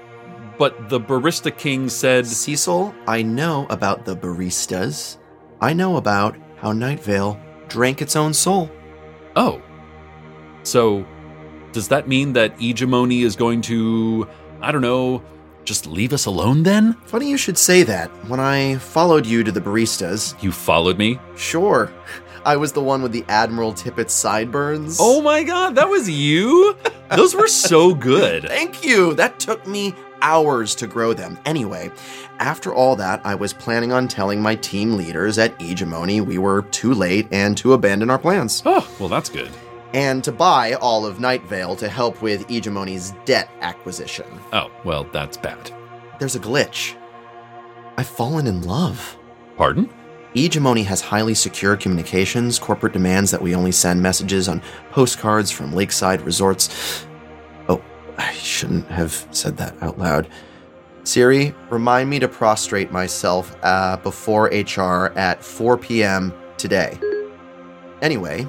But 0.57 0.89
the 0.89 0.99
Barista 0.99 1.55
King 1.55 1.87
said. 1.89 2.25
Cecil, 2.25 2.93
I 3.07 3.21
know 3.21 3.67
about 3.69 4.05
the 4.05 4.15
baristas. 4.15 5.17
I 5.61 5.73
know 5.73 5.97
about 5.97 6.35
how 6.57 6.71
Night 6.71 6.99
Vale 7.03 7.39
drank 7.67 8.01
its 8.01 8.15
own 8.15 8.33
soul. 8.33 8.69
Oh. 9.35 9.61
So, 10.63 11.05
does 11.71 11.87
that 11.89 12.07
mean 12.07 12.33
that 12.33 12.59
Hegemony 12.59 13.21
is 13.21 13.35
going 13.35 13.61
to. 13.63 14.27
I 14.61 14.71
don't 14.71 14.81
know. 14.81 15.23
Just 15.63 15.85
leave 15.85 16.13
us 16.13 16.25
alone 16.25 16.63
then? 16.63 16.93
Funny 17.05 17.29
you 17.29 17.35
should 17.37 17.57
say 17.57 17.83
that. 17.83 18.07
When 18.29 18.39
I 18.39 18.77
followed 18.77 19.25
you 19.25 19.43
to 19.43 19.51
the 19.51 19.59
baristas, 19.59 20.41
You 20.41 20.51
followed 20.53 20.97
me? 20.97 21.19
sure, 21.35 21.91
I 22.45 22.55
was 22.55 22.71
the 22.71 22.81
one 22.81 23.01
with 23.01 23.11
the 23.11 23.25
Admiral 23.27 23.73
Tippett 23.73 24.09
sideburns. 24.09 24.97
Oh 24.99 25.21
my 25.21 25.43
god, 25.43 25.75
that 25.75 25.89
was 25.89 26.09
you? 26.09 26.77
Those 27.13 27.35
were 27.35 27.49
so 27.49 27.93
good. 27.93 28.43
Thank 28.47 28.85
you! 28.85 29.13
That 29.15 29.41
took 29.41 29.67
me 29.67 29.93
hours 30.21 30.75
to 30.75 30.87
grow 30.87 31.13
them. 31.13 31.37
Anyway, 31.45 31.91
after 32.39 32.73
all 32.73 32.95
that, 32.95 33.21
I 33.25 33.35
was 33.35 33.53
planning 33.53 33.91
on 33.91 34.07
telling 34.07 34.41
my 34.41 34.55
team 34.55 34.97
leaders 34.97 35.37
at 35.37 35.59
Hegemony 35.61 36.21
we 36.21 36.37
were 36.37 36.63
too 36.63 36.93
late 36.93 37.27
and 37.31 37.57
to 37.57 37.73
abandon 37.73 38.09
our 38.09 38.19
plans. 38.19 38.63
Oh, 38.65 38.89
well, 38.99 39.09
that's 39.09 39.29
good. 39.29 39.49
And 39.93 40.23
to 40.23 40.31
buy 40.31 40.73
all 40.73 41.05
of 41.05 41.19
Night 41.19 41.43
Vale 41.43 41.75
to 41.77 41.87
help 41.87 42.21
with 42.21 42.47
Hegemony's 42.47 43.13
debt 43.25 43.49
acquisition. 43.61 44.27
Oh, 44.53 44.69
well, 44.83 45.05
that's 45.05 45.37
bad. 45.37 45.71
There's 46.19 46.35
a 46.35 46.39
glitch. 46.39 46.95
I've 47.97 48.07
fallen 48.07 48.47
in 48.47 48.61
love. 48.63 49.17
Pardon? 49.55 49.89
Hegemony 50.33 50.83
has 50.83 51.01
highly 51.01 51.33
secure 51.33 51.75
communications. 51.75 52.59
Corporate 52.59 52.93
demands 52.93 53.31
that 53.31 53.41
we 53.41 53.55
only 53.55 53.71
send 53.71 54.03
messages 54.03 54.47
on 54.47 54.61
postcards 54.91 55.49
from 55.49 55.73
lakeside 55.73 56.21
resorts. 56.21 57.07
I 58.17 58.31
shouldn't 58.33 58.87
have 58.87 59.27
said 59.31 59.57
that 59.57 59.75
out 59.81 59.97
loud. 59.99 60.27
Siri, 61.03 61.55
remind 61.69 62.09
me 62.09 62.19
to 62.19 62.27
prostrate 62.27 62.91
myself 62.91 63.55
uh, 63.63 63.97
before 63.97 64.45
HR 64.47 65.13
at 65.17 65.43
4 65.43 65.77
p.m. 65.77 66.33
today. 66.57 66.99
Anyway, 68.01 68.45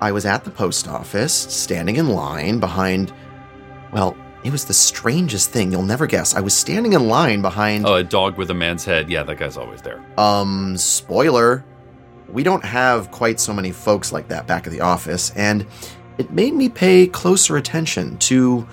I 0.00 0.10
was 0.12 0.26
at 0.26 0.44
the 0.44 0.50
post 0.50 0.88
office, 0.88 1.32
standing 1.32 1.96
in 1.96 2.08
line 2.08 2.58
behind, 2.58 3.12
well, 3.92 4.16
It 4.44 4.50
was 4.50 4.64
the 4.64 4.74
strangest 4.74 5.50
thing. 5.50 5.70
You'll 5.70 5.84
never 5.84 6.08
guess. 6.08 6.34
I 6.34 6.40
was 6.40 6.56
standing 6.56 6.94
in 6.94 7.06
line 7.06 7.42
behind. 7.42 7.86
Oh, 7.86 7.94
a 7.94 8.02
dog 8.02 8.36
with 8.36 8.50
a 8.50 8.54
man's 8.54 8.84
head. 8.84 9.08
Yeah, 9.08 9.22
that 9.22 9.38
guy's 9.38 9.56
always 9.56 9.80
there. 9.82 10.04
Um, 10.18 10.76
spoiler. 10.76 11.64
We 12.28 12.42
don't 12.42 12.64
have 12.64 13.12
quite 13.12 13.38
so 13.38 13.52
many 13.52 13.70
folks 13.70 14.10
like 14.10 14.26
that 14.28 14.48
back 14.48 14.66
at 14.66 14.72
the 14.72 14.80
office, 14.80 15.30
and 15.36 15.64
it 16.18 16.32
made 16.32 16.54
me 16.54 16.68
pay 16.68 17.06
closer 17.06 17.56
attention 17.56 18.16
to 18.18 18.66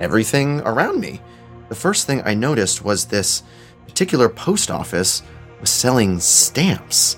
everything 0.00 0.60
around 0.60 1.00
me. 1.00 1.20
The 1.68 1.74
first 1.74 2.06
thing 2.06 2.22
I 2.24 2.34
noticed 2.34 2.84
was 2.84 3.06
this 3.06 3.42
particular 3.86 4.28
post 4.28 4.70
office 4.70 5.22
was 5.60 5.70
selling 5.70 6.20
stamps. 6.20 7.16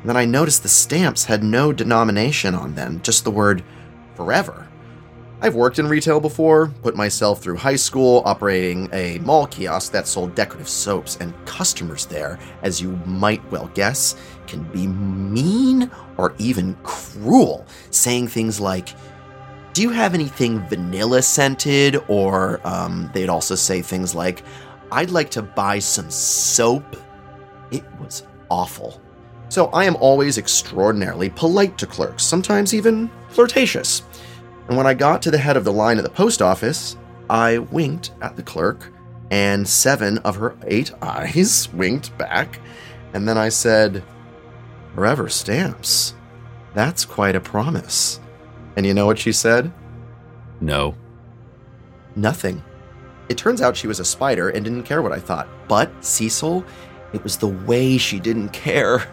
And 0.00 0.08
then 0.08 0.16
I 0.16 0.24
noticed 0.24 0.62
the 0.62 0.68
stamps 0.68 1.24
had 1.24 1.42
no 1.42 1.72
denomination 1.72 2.54
on 2.54 2.74
them, 2.74 3.00
just 3.02 3.24
the 3.24 3.30
word 3.30 3.62
forever. 4.14 4.66
I've 5.42 5.54
worked 5.54 5.78
in 5.78 5.88
retail 5.88 6.20
before, 6.20 6.68
put 6.82 6.96
myself 6.96 7.42
through 7.42 7.56
high 7.56 7.76
school 7.76 8.22
operating 8.26 8.90
a 8.92 9.18
mall 9.20 9.46
kiosk 9.46 9.90
that 9.92 10.06
sold 10.06 10.34
decorative 10.34 10.68
soaps, 10.68 11.16
and 11.16 11.32
customers 11.46 12.04
there, 12.04 12.38
as 12.62 12.80
you 12.80 12.90
might 13.06 13.42
well 13.50 13.70
guess, 13.72 14.16
can 14.46 14.62
be 14.64 14.86
mean 14.86 15.90
or 16.18 16.34
even 16.36 16.76
cruel, 16.82 17.66
saying 17.90 18.28
things 18.28 18.60
like, 18.60 18.90
Do 19.72 19.82
you 19.82 19.90
have 19.90 20.14
anything 20.14 20.60
vanilla 20.68 21.22
scented? 21.22 22.02
Or 22.08 22.60
um, 22.66 23.10
they'd 23.14 23.28
also 23.28 23.54
say 23.54 23.82
things 23.82 24.14
like, 24.14 24.42
I'd 24.90 25.10
like 25.10 25.30
to 25.30 25.42
buy 25.42 25.78
some 25.78 26.10
soap. 26.10 26.96
It 27.70 27.84
was 28.00 28.24
awful. 28.50 29.00
So 29.48 29.66
I 29.66 29.84
am 29.84 29.96
always 29.96 30.38
extraordinarily 30.38 31.30
polite 31.30 31.76
to 31.78 31.86
clerks, 31.86 32.24
sometimes 32.24 32.74
even 32.74 33.10
flirtatious. 33.28 34.02
And 34.68 34.76
when 34.76 34.86
I 34.86 34.94
got 34.94 35.22
to 35.22 35.30
the 35.30 35.38
head 35.38 35.56
of 35.56 35.64
the 35.64 35.72
line 35.72 35.98
at 35.98 36.04
the 36.04 36.10
post 36.10 36.40
office, 36.40 36.96
I 37.28 37.58
winked 37.58 38.12
at 38.22 38.36
the 38.36 38.42
clerk, 38.42 38.92
and 39.30 39.68
seven 39.68 40.18
of 40.18 40.36
her 40.36 40.56
eight 40.66 40.92
eyes 41.02 41.68
winked 41.72 42.16
back. 42.18 42.60
And 43.12 43.28
then 43.28 43.38
I 43.38 43.48
said, 43.48 44.04
Forever 44.94 45.28
stamps. 45.28 46.14
That's 46.74 47.04
quite 47.04 47.36
a 47.36 47.40
promise. 47.40 48.20
And 48.76 48.86
you 48.86 48.94
know 48.94 49.06
what 49.06 49.18
she 49.18 49.32
said? 49.32 49.72
No. 50.60 50.94
Nothing. 52.16 52.62
It 53.28 53.38
turns 53.38 53.62
out 53.62 53.76
she 53.76 53.86
was 53.86 54.00
a 54.00 54.04
spider 54.04 54.50
and 54.50 54.64
didn't 54.64 54.82
care 54.82 55.02
what 55.02 55.12
I 55.12 55.18
thought. 55.18 55.48
But, 55.68 55.92
Cecil, 56.04 56.64
it 57.12 57.22
was 57.22 57.36
the 57.36 57.48
way 57.48 57.98
she 57.98 58.18
didn't 58.18 58.50
care. 58.50 59.06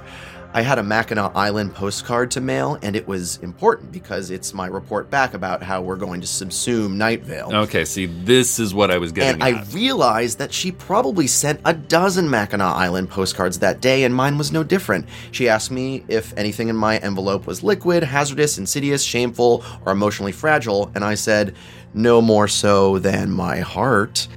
I 0.53 0.61
had 0.61 0.79
a 0.79 0.83
Mackinac 0.83 1.35
Island 1.35 1.75
postcard 1.75 2.31
to 2.31 2.41
mail, 2.41 2.79
and 2.81 2.95
it 2.95 3.07
was 3.07 3.37
important 3.37 3.91
because 3.91 4.31
it's 4.31 4.53
my 4.53 4.67
report 4.67 5.09
back 5.09 5.33
about 5.33 5.61
how 5.61 5.81
we're 5.81 5.97
going 5.97 6.21
to 6.21 6.27
subsume 6.27 6.93
Night 6.93 7.21
Vale. 7.23 7.51
Okay, 7.53 7.85
see, 7.85 8.05
this 8.05 8.57
is 8.57 8.73
what 8.73 8.89
I 8.89 8.97
was 8.97 9.11
getting 9.11 9.41
And 9.41 9.43
I 9.43 9.63
realized 9.71 10.39
that 10.39 10.53
she 10.53 10.71
probably 10.71 11.27
sent 11.27 11.59
a 11.65 11.73
dozen 11.73 12.29
Mackinac 12.29 12.75
Island 12.75 13.09
postcards 13.09 13.59
that 13.59 13.81
day, 13.81 14.03
and 14.03 14.15
mine 14.15 14.37
was 14.37 14.51
no 14.51 14.63
different. 14.63 15.05
She 15.31 15.49
asked 15.49 15.69
me 15.69 16.03
if 16.07 16.35
anything 16.37 16.69
in 16.69 16.75
my 16.75 16.97
envelope 16.97 17.45
was 17.45 17.61
liquid, 17.61 18.03
hazardous, 18.03 18.57
insidious, 18.57 19.03
shameful, 19.03 19.63
or 19.85 19.91
emotionally 19.91 20.31
fragile, 20.31 20.91
and 20.95 21.03
I 21.03 21.15
said, 21.15 21.55
no 21.93 22.21
more 22.21 22.47
so 22.47 22.99
than 22.99 23.31
my 23.31 23.59
heart. 23.59 24.27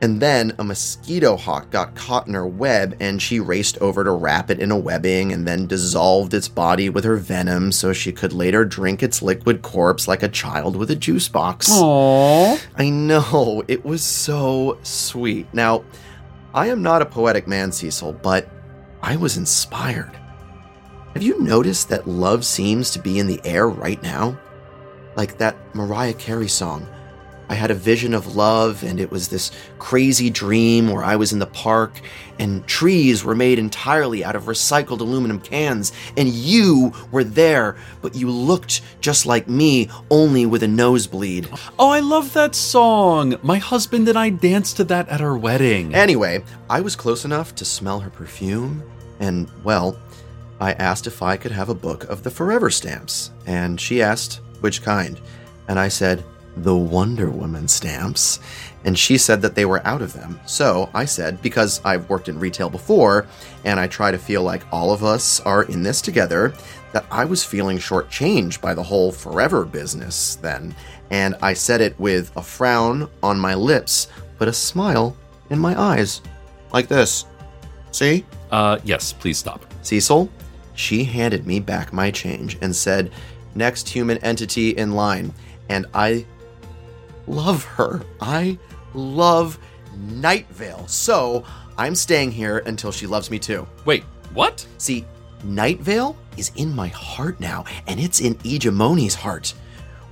And 0.00 0.20
then 0.22 0.52
a 0.60 0.64
mosquito 0.64 1.36
hawk 1.36 1.70
got 1.70 1.96
caught 1.96 2.28
in 2.28 2.34
her 2.34 2.46
web, 2.46 2.96
and 3.00 3.20
she 3.20 3.40
raced 3.40 3.78
over 3.78 4.04
to 4.04 4.12
wrap 4.12 4.48
it 4.48 4.60
in 4.60 4.70
a 4.70 4.78
webbing 4.78 5.32
and 5.32 5.46
then 5.46 5.66
dissolved 5.66 6.34
its 6.34 6.46
body 6.46 6.88
with 6.88 7.02
her 7.02 7.16
venom 7.16 7.72
so 7.72 7.92
she 7.92 8.12
could 8.12 8.32
later 8.32 8.64
drink 8.64 9.02
its 9.02 9.22
liquid 9.22 9.62
corpse 9.62 10.06
like 10.06 10.22
a 10.22 10.28
child 10.28 10.76
with 10.76 10.92
a 10.92 10.96
juice 10.96 11.28
box. 11.28 11.68
Aww. 11.70 12.60
I 12.76 12.90
know, 12.90 13.64
it 13.66 13.84
was 13.84 14.04
so 14.04 14.78
sweet. 14.84 15.52
Now, 15.52 15.82
I 16.54 16.68
am 16.68 16.80
not 16.80 17.02
a 17.02 17.06
poetic 17.06 17.48
man, 17.48 17.72
Cecil, 17.72 18.12
but 18.12 18.48
I 19.02 19.16
was 19.16 19.36
inspired. 19.36 20.16
Have 21.14 21.22
you 21.24 21.40
noticed 21.40 21.88
that 21.88 22.06
love 22.06 22.44
seems 22.44 22.92
to 22.92 23.00
be 23.00 23.18
in 23.18 23.26
the 23.26 23.40
air 23.44 23.68
right 23.68 24.00
now? 24.00 24.38
Like 25.16 25.38
that 25.38 25.56
Mariah 25.74 26.14
Carey 26.14 26.46
song. 26.46 26.86
I 27.50 27.54
had 27.54 27.70
a 27.70 27.74
vision 27.74 28.12
of 28.12 28.36
love, 28.36 28.82
and 28.82 29.00
it 29.00 29.10
was 29.10 29.28
this 29.28 29.50
crazy 29.78 30.28
dream 30.28 30.90
where 30.90 31.02
I 31.02 31.16
was 31.16 31.32
in 31.32 31.38
the 31.38 31.46
park, 31.46 32.00
and 32.38 32.66
trees 32.66 33.24
were 33.24 33.34
made 33.34 33.58
entirely 33.58 34.22
out 34.22 34.36
of 34.36 34.44
recycled 34.44 35.00
aluminum 35.00 35.40
cans, 35.40 35.92
and 36.16 36.28
you 36.28 36.92
were 37.10 37.24
there, 37.24 37.76
but 38.02 38.14
you 38.14 38.30
looked 38.30 38.82
just 39.00 39.24
like 39.24 39.48
me, 39.48 39.88
only 40.10 40.44
with 40.44 40.62
a 40.62 40.68
nosebleed. 40.68 41.48
Oh, 41.78 41.90
I 41.90 42.00
love 42.00 42.34
that 42.34 42.54
song. 42.54 43.36
My 43.42 43.58
husband 43.58 44.08
and 44.08 44.18
I 44.18 44.28
danced 44.28 44.76
to 44.76 44.84
that 44.84 45.08
at 45.08 45.22
our 45.22 45.36
wedding. 45.36 45.94
Anyway, 45.94 46.44
I 46.68 46.80
was 46.80 46.96
close 46.96 47.24
enough 47.24 47.54
to 47.54 47.64
smell 47.64 48.00
her 48.00 48.10
perfume, 48.10 48.82
and, 49.20 49.50
well, 49.64 49.98
I 50.60 50.72
asked 50.72 51.06
if 51.06 51.22
I 51.22 51.36
could 51.36 51.52
have 51.52 51.68
a 51.68 51.74
book 51.74 52.04
of 52.04 52.24
the 52.24 52.30
Forever 52.30 52.68
stamps, 52.68 53.30
and 53.46 53.80
she 53.80 54.02
asked 54.02 54.40
which 54.60 54.82
kind. 54.82 55.20
And 55.68 55.78
I 55.78 55.88
said, 55.88 56.24
the 56.62 56.76
Wonder 56.76 57.30
Woman 57.30 57.68
stamps. 57.68 58.40
And 58.84 58.98
she 58.98 59.18
said 59.18 59.42
that 59.42 59.54
they 59.54 59.64
were 59.64 59.86
out 59.86 60.02
of 60.02 60.12
them. 60.12 60.40
So 60.46 60.88
I 60.94 61.04
said, 61.04 61.42
because 61.42 61.80
I've 61.84 62.08
worked 62.08 62.28
in 62.28 62.38
retail 62.38 62.70
before, 62.70 63.26
and 63.64 63.78
I 63.80 63.86
try 63.86 64.10
to 64.10 64.18
feel 64.18 64.42
like 64.42 64.62
all 64.72 64.92
of 64.92 65.02
us 65.02 65.40
are 65.40 65.64
in 65.64 65.82
this 65.82 66.00
together, 66.00 66.54
that 66.92 67.04
I 67.10 67.24
was 67.24 67.44
feeling 67.44 67.78
shortchanged 67.78 68.60
by 68.60 68.74
the 68.74 68.82
whole 68.82 69.12
forever 69.12 69.64
business 69.64 70.36
then. 70.36 70.74
And 71.10 71.34
I 71.42 71.54
said 71.54 71.80
it 71.80 71.98
with 71.98 72.34
a 72.36 72.42
frown 72.42 73.10
on 73.22 73.38
my 73.38 73.54
lips, 73.54 74.08
but 74.38 74.48
a 74.48 74.52
smile 74.52 75.16
in 75.50 75.58
my 75.58 75.78
eyes. 75.78 76.22
Like 76.72 76.88
this. 76.88 77.24
See? 77.90 78.24
uh, 78.50 78.78
yes, 78.84 79.12
please 79.12 79.38
stop. 79.38 79.64
Cecil, 79.82 80.30
she 80.74 81.04
handed 81.04 81.46
me 81.46 81.60
back 81.60 81.92
my 81.92 82.10
change 82.10 82.58
and 82.62 82.74
said, 82.74 83.10
Next 83.54 83.88
human 83.88 84.18
entity 84.18 84.70
in 84.70 84.92
line. 84.92 85.32
And 85.68 85.86
I 85.94 86.24
love 87.28 87.64
her. 87.64 88.02
I 88.20 88.58
love 88.94 89.58
Night 89.96 90.48
Vale. 90.50 90.86
So 90.88 91.44
I'm 91.76 91.94
staying 91.94 92.32
here 92.32 92.58
until 92.66 92.92
she 92.92 93.06
loves 93.06 93.30
me 93.30 93.38
too. 93.38 93.66
Wait, 93.84 94.04
what? 94.34 94.66
See, 94.78 95.04
Night 95.44 95.80
Vale 95.80 96.16
is 96.36 96.50
in 96.56 96.74
my 96.74 96.88
heart 96.88 97.38
now, 97.40 97.64
and 97.86 98.00
it's 98.00 98.20
in 98.20 98.34
eGemony's 98.36 99.14
heart. 99.14 99.54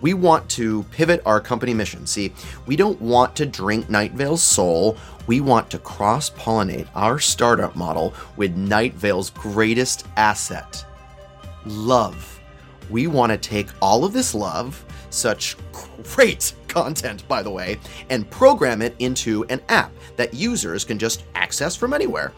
We 0.00 0.14
want 0.14 0.48
to 0.50 0.83
pivot 0.85 1.22
our 1.24 1.40
company 1.40 1.74
mission. 1.74 2.07
See, 2.07 2.33
we 2.66 2.76
don't 2.76 3.00
want 3.00 3.35
to 3.37 3.46
drink 3.46 3.88
Night 3.88 4.12
Vale's 4.12 4.42
soul. 4.42 4.98
We 5.26 5.40
want 5.40 5.70
to 5.70 5.79
cross 5.79 6.31
pollinate 6.31 6.87
our 6.94 7.18
startup 7.18 7.74
model 7.74 8.14
with 8.37 8.57
Night 8.57 8.94
Vale's 8.94 9.31
greatest 9.31 10.07
asset 10.16 10.85
love. 11.64 12.36
We 12.90 13.07
want 13.07 13.33
to 13.33 13.38
take 13.38 13.68
all 13.81 14.05
of 14.05 14.12
this 14.12 14.35
love, 14.35 14.85
such 15.11 15.57
great 15.72 16.55
content, 16.68 17.27
by 17.29 17.42
the 17.42 17.51
way, 17.51 17.79
and 18.11 18.31
program 18.31 18.83
it 18.83 18.94
into 18.99 19.44
an 19.44 19.61
app 19.68 19.92
that 20.16 20.35
users 20.35 20.85
can 20.85 20.99
just 20.99 21.25
access 21.35 21.75
from 21.75 21.92
anywhere. 21.92 22.33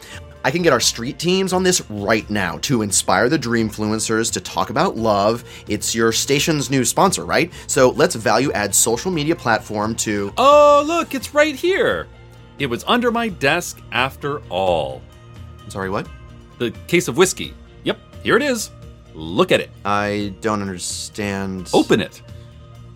I 0.45 0.51
can 0.51 0.63
get 0.63 0.73
our 0.73 0.81
street 0.81 1.19
teams 1.19 1.53
on 1.53 1.63
this 1.63 1.83
right 1.91 2.29
now 2.31 2.59
to 2.59 2.83
inspire 2.83 3.29
the 3.29 3.39
Dreamfluencers 3.39 4.33
to 4.33 4.41
talk 4.41 4.71
about 4.71 4.97
love. 4.97 5.45
It's 5.67 5.95
your 5.95 6.13
station's 6.13 6.71
new 6.71 6.85
sponsor, 6.85 7.25
right? 7.25 7.53
So 7.67 7.91
let's 7.91 8.15
value 8.15 8.53
add 8.53 8.75
social 8.75 9.11
media 9.11 9.35
platform 9.35 9.95
to. 9.97 10.33
Oh, 10.39 10.85
look, 10.87 11.15
it's 11.15 11.35
right 11.35 11.55
here. 11.55 12.07
It 12.59 12.67
was 12.67 12.85
under 12.87 13.11
my 13.11 13.29
desk 13.29 13.81
after 13.93 14.39
all. 14.49 15.03
I'm 15.63 15.71
sorry, 15.71 15.91
what? 15.91 16.09
The 16.59 16.71
case 16.87 17.09
of 17.09 17.17
whiskey. 17.17 17.55
Yep, 17.85 17.99
here 18.23 18.37
it 18.37 18.43
is. 18.43 18.71
Look 19.19 19.51
at 19.51 19.61
it. 19.61 19.71
I 19.85 20.33
don't 20.41 20.63
understand. 20.63 21.69
Open 21.75 22.01
it. 22.01 22.23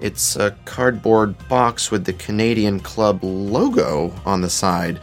It's 0.01 0.37
a 0.37 0.57
cardboard 0.65 1.37
box 1.49 1.91
with 1.91 2.05
the 2.05 2.13
Canadian 2.13 2.79
Club 2.79 3.25
logo 3.25 4.15
on 4.25 4.41
the 4.41 4.49
side. 4.49 5.01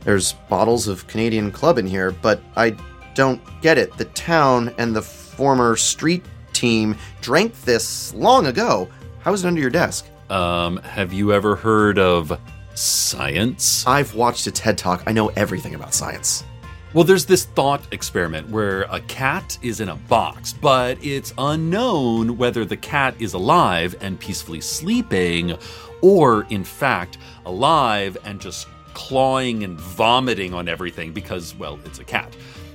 There's 0.00 0.34
bottles 0.50 0.86
of 0.86 1.06
Canadian 1.06 1.50
Club 1.50 1.78
in 1.78 1.86
here, 1.86 2.10
but 2.10 2.42
I 2.54 2.76
don't 3.14 3.40
get 3.62 3.78
it. 3.78 3.96
The 3.96 4.04
town 4.06 4.74
and 4.76 4.94
the 4.94 5.02
former 5.02 5.74
street 5.74 6.24
team 6.52 6.96
drank 7.22 7.58
this 7.62 8.12
long 8.12 8.46
ago. 8.46 8.88
How 9.20 9.32
is 9.32 9.44
it 9.44 9.48
under 9.48 9.60
your 9.60 9.70
desk? 9.70 10.06
Um, 10.28 10.76
have 10.78 11.14
you 11.14 11.32
ever 11.32 11.56
heard 11.56 11.98
of 11.98 12.38
science? 12.74 13.86
I've 13.86 14.14
watched 14.14 14.46
a 14.46 14.50
TED 14.50 14.76
Talk. 14.76 15.02
I 15.06 15.12
know 15.12 15.28
everything 15.28 15.74
about 15.74 15.94
science. 15.94 16.44
Well, 16.94 17.04
there's 17.04 17.26
this 17.26 17.44
thought 17.44 17.86
experiment 17.92 18.48
where 18.48 18.82
a 18.84 19.00
cat 19.00 19.58
is 19.60 19.80
in 19.80 19.90
a 19.90 19.94
box, 19.94 20.54
but 20.54 20.96
it's 21.04 21.34
unknown 21.36 22.38
whether 22.38 22.64
the 22.64 22.78
cat 22.78 23.14
is 23.18 23.34
alive 23.34 23.94
and 24.00 24.18
peacefully 24.18 24.62
sleeping, 24.62 25.58
or 26.00 26.46
in 26.48 26.64
fact, 26.64 27.18
alive 27.44 28.16
and 28.24 28.40
just 28.40 28.68
clawing 28.94 29.64
and 29.64 29.78
vomiting 29.78 30.54
on 30.54 30.66
everything 30.66 31.12
because, 31.12 31.54
well, 31.56 31.78
it's 31.84 31.98
a 31.98 32.04
cat. 32.04 32.34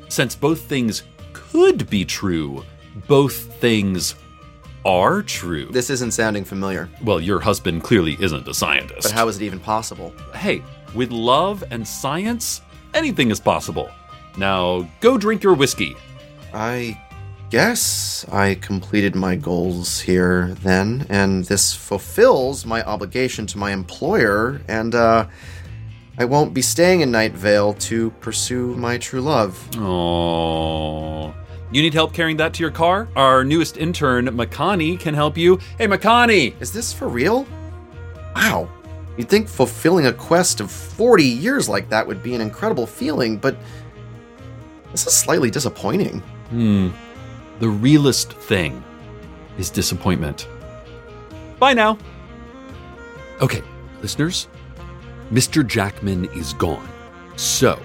Since 0.10 0.36
both 0.36 0.62
things 0.62 1.02
could 1.34 1.90
be 1.90 2.06
true, 2.06 2.64
both 3.08 3.34
things 3.60 4.14
are 4.86 5.24
true. 5.24 5.66
This 5.72 5.90
isn't 5.90 6.12
sounding 6.12 6.46
familiar. 6.46 6.88
well, 7.04 7.20
your 7.20 7.40
husband 7.40 7.84
clearly 7.84 8.16
isn't 8.20 8.48
a 8.48 8.54
scientist. 8.54 9.02
But 9.02 9.12
how 9.12 9.28
is 9.28 9.38
it 9.38 9.44
even 9.44 9.60
possible? 9.60 10.14
hey, 10.36 10.62
with 10.94 11.10
love 11.10 11.64
and 11.72 11.88
science, 11.88 12.62
anything 12.94 13.32
is 13.32 13.40
possible. 13.40 13.90
Now, 14.38 14.90
go 15.00 15.18
drink 15.18 15.44
your 15.44 15.54
whiskey. 15.54 15.96
I 16.54 17.00
guess 17.50 18.26
I 18.32 18.56
completed 18.56 19.16
my 19.16 19.36
goals 19.36 20.00
here 20.00 20.56
then, 20.62 21.06
and 21.10 21.46
this 21.46 21.74
fulfills 21.74 22.66
my 22.66 22.84
obligation 22.84 23.46
to 23.48 23.58
my 23.58 23.72
employer, 23.72 24.62
and 24.68 24.96
uh, 24.96 25.28
I 26.18 26.26
won't 26.26 26.54
be 26.54 26.62
staying 26.62 27.02
in 27.02 27.12
Night 27.12 27.34
Vale 27.34 27.74
to 27.74 28.10
pursue 28.22 28.76
my 28.76 28.98
true 28.98 29.22
love. 29.22 29.68
Oh. 29.78 31.34
You 31.72 31.82
need 31.82 31.94
help 31.94 32.14
carrying 32.14 32.38
that 32.38 32.54
to 32.56 32.62
your 32.62 32.72
car? 32.72 33.08
Our 33.16 33.44
newest 33.44 33.78
intern, 33.78 34.28
Makani, 34.28 35.00
can 35.00 35.16
help 35.16 35.38
you. 35.38 35.60
Hey, 35.78 35.88
Makani! 35.88 36.60
Is 36.60 36.72
this 36.72 36.94
for 36.94 37.08
real? 37.08 37.48
Wow. 38.36 38.70
You'd 39.18 39.30
think 39.30 39.48
fulfilling 39.48 40.06
a 40.08 40.14
quest 40.14 40.60
of 40.60 40.72
40 40.72 41.24
years 41.24 41.70
like 41.70 41.90
that 41.90 42.06
would 42.06 42.22
be 42.22 42.36
an 42.36 42.42
incredible 42.42 42.88
feeling, 42.88 43.38
but 43.38 43.58
this 44.94 45.08
is 45.08 45.14
slightly 45.14 45.50
disappointing. 45.50 46.20
Hmm. 46.50 46.90
The 47.60 47.68
realest 47.68 48.32
thing 48.32 48.84
is 49.58 49.70
disappointment. 49.70 50.48
Bye 51.60 51.74
now. 51.74 51.98
Okay, 53.42 53.64
listeners, 54.02 54.48
Mr. 55.32 55.66
Jackman 55.66 56.26
is 56.36 56.54
gone. 56.54 56.88
So, 57.36 57.82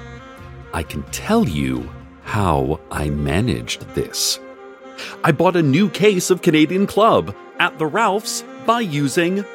I 0.74 0.82
can 0.82 1.02
tell 1.04 1.48
you 1.48 1.88
how 2.24 2.78
I 2.90 3.08
managed 3.08 3.80
this. 3.94 4.38
I 5.24 5.32
bought 5.32 5.56
a 5.56 5.62
new 5.62 5.88
case 5.88 6.28
of 6.28 6.42
Canadian 6.42 6.86
Club 6.86 7.34
at 7.58 7.78
the 7.78 7.86
Ralph's 7.86 8.44
by 8.66 8.80
using 8.80 9.46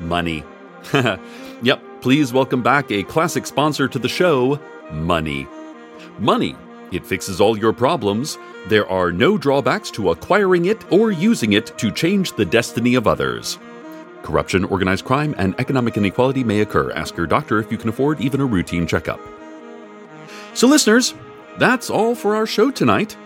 money. 0.00 0.42
yep, 1.62 1.80
please 2.00 2.32
welcome 2.32 2.62
back 2.62 2.90
a 2.90 3.04
classic 3.04 3.46
sponsor 3.46 3.86
to 3.86 4.00
the 4.00 4.08
show 4.08 4.58
Money. 4.90 5.46
Money. 6.18 6.56
It 6.90 7.04
fixes 7.04 7.40
all 7.40 7.58
your 7.58 7.72
problems. 7.72 8.38
There 8.68 8.88
are 8.88 9.12
no 9.12 9.36
drawbacks 9.36 9.90
to 9.92 10.10
acquiring 10.10 10.66
it 10.66 10.90
or 10.92 11.10
using 11.10 11.52
it 11.52 11.76
to 11.78 11.90
change 11.90 12.32
the 12.32 12.44
destiny 12.44 12.94
of 12.94 13.06
others. 13.06 13.58
Corruption, 14.22 14.64
organized 14.64 15.04
crime, 15.04 15.34
and 15.38 15.54
economic 15.58 15.96
inequality 15.96 16.44
may 16.44 16.60
occur. 16.60 16.92
Ask 16.92 17.16
your 17.16 17.26
doctor 17.26 17.58
if 17.58 17.70
you 17.70 17.78
can 17.78 17.88
afford 17.88 18.20
even 18.20 18.40
a 18.40 18.46
routine 18.46 18.86
checkup. 18.86 19.20
So, 20.54 20.66
listeners, 20.66 21.14
that's 21.58 21.90
all 21.90 22.14
for 22.14 22.34
our 22.34 22.46
show 22.46 22.70
tonight. 22.70 23.16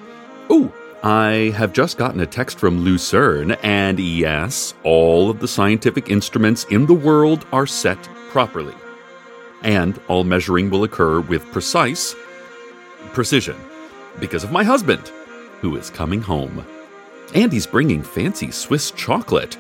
Oh, 0.51 0.73
I 1.03 1.53
have 1.57 1.73
just 1.73 1.99
gotten 1.99 2.21
a 2.21 2.27
text 2.27 2.59
from 2.59 2.81
Lucerne, 2.81 3.53
and 3.63 3.99
yes, 3.99 4.75
all 4.85 5.31
of 5.31 5.41
the 5.41 5.49
scientific 5.49 6.11
instruments 6.11 6.65
in 6.71 6.87
the 6.87 6.95
world 6.95 7.47
are 7.53 7.67
set 7.67 8.03
properly. 8.31 8.75
And 9.63 10.01
all 10.09 10.25
measuring 10.25 10.71
will 10.71 10.85
occur 10.85 11.21
with 11.21 11.51
precise 11.53 12.15
precision 13.13 13.57
because 14.21 14.45
of 14.45 14.53
my 14.53 14.65
husband, 14.65 15.09
who 15.61 15.77
is 15.77 15.91
coming 15.91 16.21
home. 16.21 16.67
And 17.35 17.53
he's 17.53 17.67
bringing 17.67 18.03
fancy 18.03 18.51
Swiss 18.51 18.91
chocolate, 18.91 19.57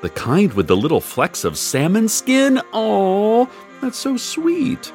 the 0.00 0.10
kind 0.10 0.52
with 0.54 0.66
the 0.66 0.76
little 0.76 1.00
flecks 1.00 1.44
of 1.44 1.58
salmon 1.58 2.08
skin. 2.08 2.60
Oh, 2.72 3.50
that's 3.82 3.98
so 3.98 4.16
sweet. 4.16 4.92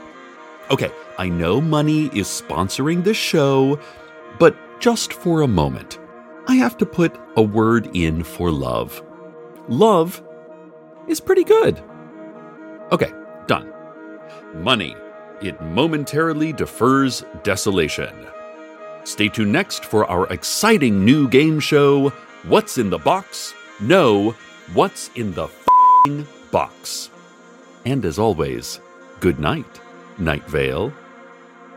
Okay, 0.72 0.91
I 1.20 1.30
know 1.30 1.62
money 1.62 2.06
is 2.08 2.28
sponsoring 2.28 3.04
this 3.04 3.18
show, 3.18 3.80
but 4.39 4.56
just 4.80 5.13
for 5.13 5.41
a 5.41 5.48
moment, 5.48 6.00
I 6.48 6.56
have 6.56 6.78
to 6.78 6.86
put 6.86 7.15
a 7.38 7.41
word 7.41 7.89
in 7.96 8.24
for 8.24 8.52
love. 8.52 9.04
Love 9.68 10.24
is 11.08 11.20
pretty 11.20 11.44
good. 11.44 11.84
Okay, 12.91 13.12
done. 13.48 13.72
Money. 14.56 14.96
It 15.41 15.62
momentarily 15.62 16.54
defers 16.54 17.24
desolation. 17.43 18.28
Stay 19.04 19.30
tuned 19.30 19.52
next 19.52 19.86
for 19.86 20.06
our 20.06 20.28
exciting 20.32 21.04
new 21.04 21.28
game 21.28 21.60
show, 21.60 22.10
What's 22.43 22.78
in 22.78 22.89
the 22.89 22.98
Box? 22.98 23.54
No, 23.80 24.36
What's 24.74 25.10
in 25.15 25.34
the 25.34 25.48
Box? 26.52 27.10
And 27.86 28.06
as 28.06 28.17
always, 28.17 28.80
good 29.19 29.39
night, 29.39 29.82
Night 30.17 30.48
Vale. 30.48 30.93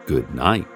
Good 0.06 0.34
night. 0.34 0.66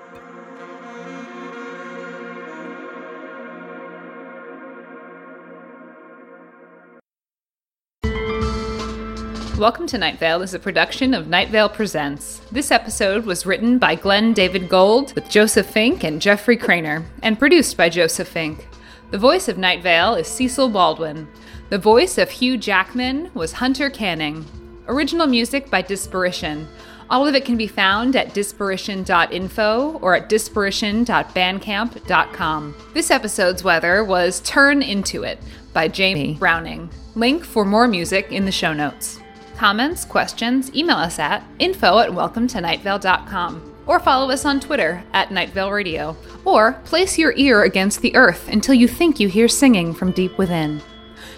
Welcome 9.59 9.87
to 9.89 9.99
Night 9.99 10.19
Vale 10.19 10.41
is 10.41 10.55
a 10.55 10.59
production 10.59 11.13
of 11.13 11.29
Night 11.29 11.51
Vale 11.51 11.69
Presents. 11.69 12.39
This 12.51 12.71
episode 12.71 13.27
was 13.27 13.45
written 13.45 13.79
by 13.79 13.95
Glen 13.95 14.33
David 14.33 14.71
Gold 14.71 15.15
with 15.15 15.29
Joseph 15.29 15.67
Fink 15.67 16.05
and 16.05 16.23
Jeffrey 16.23 16.57
Cranor, 16.57 17.05
and 17.23 17.39
produced 17.39 17.77
by 17.77 17.91
Joseph 17.91 18.29
Fink. 18.29 18.67
The 19.11 19.19
voice 19.19 19.49
of 19.49 19.59
Night 19.59 19.83
Vale 19.83 20.15
is 20.15 20.27
Cecil 20.27 20.71
Baldwin. 20.71 21.29
The 21.69 21.77
voice 21.79 22.17
of 22.17 22.31
Hugh 22.31 22.57
Jackman 22.57 23.31
was 23.35 23.53
Hunter 23.53 23.91
Canning. 23.91 24.47
Original 24.89 25.27
music 25.27 25.69
by 25.71 25.83
Disparition. 25.83 26.67
All 27.11 27.27
of 27.27 27.35
it 27.35 27.45
can 27.45 27.59
be 27.59 27.67
found 27.67 28.17
at 28.17 28.33
disparition.info 28.35 29.99
or 30.01 30.17
at 30.17 30.31
disparition.bandcamp.com. 30.31 32.75
This 32.95 33.11
episode's 33.11 33.63
weather 33.63 34.03
was 34.03 34.41
Turn 34.41 34.81
Into 34.81 35.25
It 35.25 35.39
by 35.75 35.91
Jamey 35.91 36.39
Browning. 36.39 36.89
Link 37.15 37.45
for 37.45 37.67
more 37.67 37.87
music 37.87 38.33
in 38.33 38.47
the 38.47 38.51
show 38.51 38.73
notes. 38.73 39.19
Comments, 39.63 40.05
questions, 40.07 40.75
email 40.75 40.97
us 40.97 41.21
at 41.21 41.45
info 41.61 42.01
at 42.01 42.11
welcometonightvale.com 42.11 43.75
or 43.87 44.01
follow 44.01 44.29
us 44.29 44.45
on 44.45 44.59
Twitter 44.59 45.05
at 45.13 45.29
Nightvale 45.29 45.71
Radio 45.71 46.17
or 46.45 46.73
place 46.85 47.17
your 47.17 47.33
ear 47.37 47.63
against 47.63 48.01
the 48.01 48.13
earth 48.17 48.49
until 48.49 48.75
you 48.75 48.89
think 48.89 49.21
you 49.21 49.29
hear 49.29 49.47
singing 49.47 49.95
from 49.95 50.11
deep 50.11 50.37
within. 50.37 50.83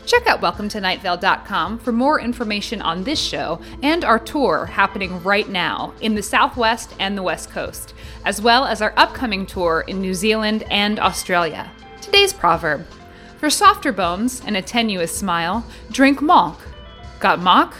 Check 0.07 0.27
out 0.27 0.41
welcometonightvale.com 0.41 1.81
for 1.81 1.93
more 1.93 2.19
information 2.19 2.81
on 2.81 3.05
this 3.05 3.21
show 3.21 3.61
and 3.83 4.07
our 4.07 4.19
tour 4.19 4.65
happening 4.65 5.23
right 5.23 5.51
now 5.51 5.93
in 6.01 6.15
the 6.15 6.23
Southwest 6.23 6.95
and 6.99 7.19
the 7.19 7.23
West 7.23 7.51
Coast, 7.51 7.93
as 8.25 8.41
well 8.41 8.65
as 8.65 8.81
our 8.81 8.95
upcoming 8.97 9.45
tour 9.45 9.85
in 9.87 10.01
New 10.01 10.15
Zealand 10.15 10.65
and 10.71 10.99
Australia. 10.99 11.71
Today's 12.01 12.33
proverb 12.33 12.87
For 13.37 13.51
softer 13.51 13.93
bones 13.93 14.41
and 14.47 14.57
a 14.57 14.63
tenuous 14.63 15.15
smile, 15.15 15.63
drink 15.91 16.21
malk. 16.21 16.57
Got 17.21 17.41
mock? 17.41 17.75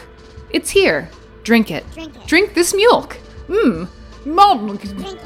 It's 0.51 0.69
here. 0.69 1.09
Drink 1.43 1.71
it. 1.71 1.83
Drink 1.93 2.15
it. 2.15 2.27
Drink 2.27 2.53
this 2.53 2.73
milk. 2.73 3.17
Mmm. 3.47 3.87
Milk. 4.25 4.81
Drink 4.81 4.85
it. 4.85 5.21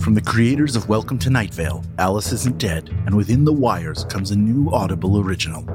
From 0.00 0.14
the 0.14 0.20
creators 0.20 0.76
of 0.76 0.88
Welcome 0.88 1.18
to 1.20 1.30
Night 1.30 1.54
Vale, 1.54 1.82
Alice 1.98 2.32
Isn't 2.32 2.58
Dead, 2.58 2.90
and 3.06 3.14
Within 3.14 3.44
the 3.44 3.52
Wires 3.52 4.04
comes 4.04 4.30
a 4.30 4.36
new 4.36 4.70
Audible 4.70 5.18
original. 5.18 5.66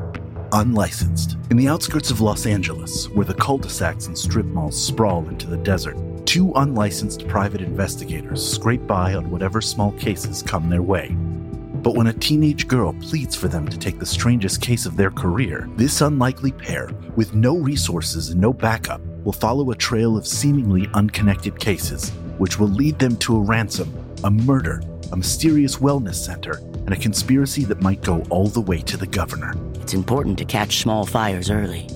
Unlicensed. 0.51 1.37
In 1.51 1.57
the 1.57 1.67
outskirts 1.67 2.11
of 2.11 2.21
Los 2.21 2.45
Angeles, 2.45 3.07
where 3.09 3.25
the 3.25 3.33
cul 3.33 3.57
de 3.57 3.69
sacs 3.69 4.07
and 4.07 4.17
strip 4.17 4.45
malls 4.45 4.79
sprawl 4.79 5.27
into 5.29 5.47
the 5.47 5.57
desert, 5.57 5.97
two 6.29 6.53
unlicensed 6.57 7.27
private 7.27 7.59
investigators 7.59 8.47
scrape 8.47 8.85
by 8.85 9.15
on 9.15 9.31
whatever 9.31 9.59
small 9.61 9.91
cases 9.93 10.43
come 10.43 10.69
their 10.69 10.83
way. 10.83 11.09
But 11.81 11.95
when 11.95 12.05
a 12.05 12.13
teenage 12.13 12.67
girl 12.67 12.93
pleads 13.01 13.35
for 13.35 13.47
them 13.47 13.67
to 13.67 13.79
take 13.79 13.97
the 13.97 14.05
strangest 14.05 14.61
case 14.61 14.85
of 14.85 14.95
their 14.95 15.09
career, 15.09 15.67
this 15.75 16.01
unlikely 16.01 16.51
pair, 16.51 16.91
with 17.15 17.33
no 17.33 17.57
resources 17.57 18.29
and 18.29 18.39
no 18.39 18.53
backup, 18.53 19.01
will 19.23 19.33
follow 19.33 19.71
a 19.71 19.75
trail 19.75 20.15
of 20.15 20.27
seemingly 20.27 20.87
unconnected 20.93 21.59
cases, 21.59 22.11
which 22.37 22.59
will 22.59 22.67
lead 22.67 22.99
them 22.99 23.17
to 23.17 23.35
a 23.35 23.41
ransom, 23.41 23.91
a 24.23 24.29
murder, 24.29 24.83
a 25.11 25.17
mysterious 25.17 25.77
wellness 25.77 26.23
center, 26.23 26.59
and 26.85 26.93
a 26.93 26.95
conspiracy 26.95 27.63
that 27.63 27.81
might 27.81 28.03
go 28.03 28.23
all 28.29 28.45
the 28.45 28.61
way 28.61 28.81
to 28.81 28.97
the 28.97 29.07
governor. 29.07 29.55
It's 29.81 29.95
important 29.95 30.37
to 30.37 30.45
catch 30.45 30.77
small 30.77 31.07
fires 31.07 31.49
early. 31.49 31.89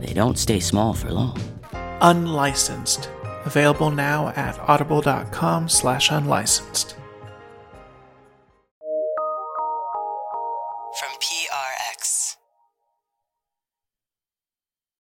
They 0.00 0.14
don't 0.14 0.36
stay 0.36 0.58
small 0.58 0.94
for 0.94 1.12
long. 1.12 1.38
Unlicensed. 2.00 3.08
Available 3.44 3.90
now 3.90 4.28
at 4.36 4.58
audible.com 4.60 5.68
slash 5.68 6.10
unlicensed. 6.10 6.96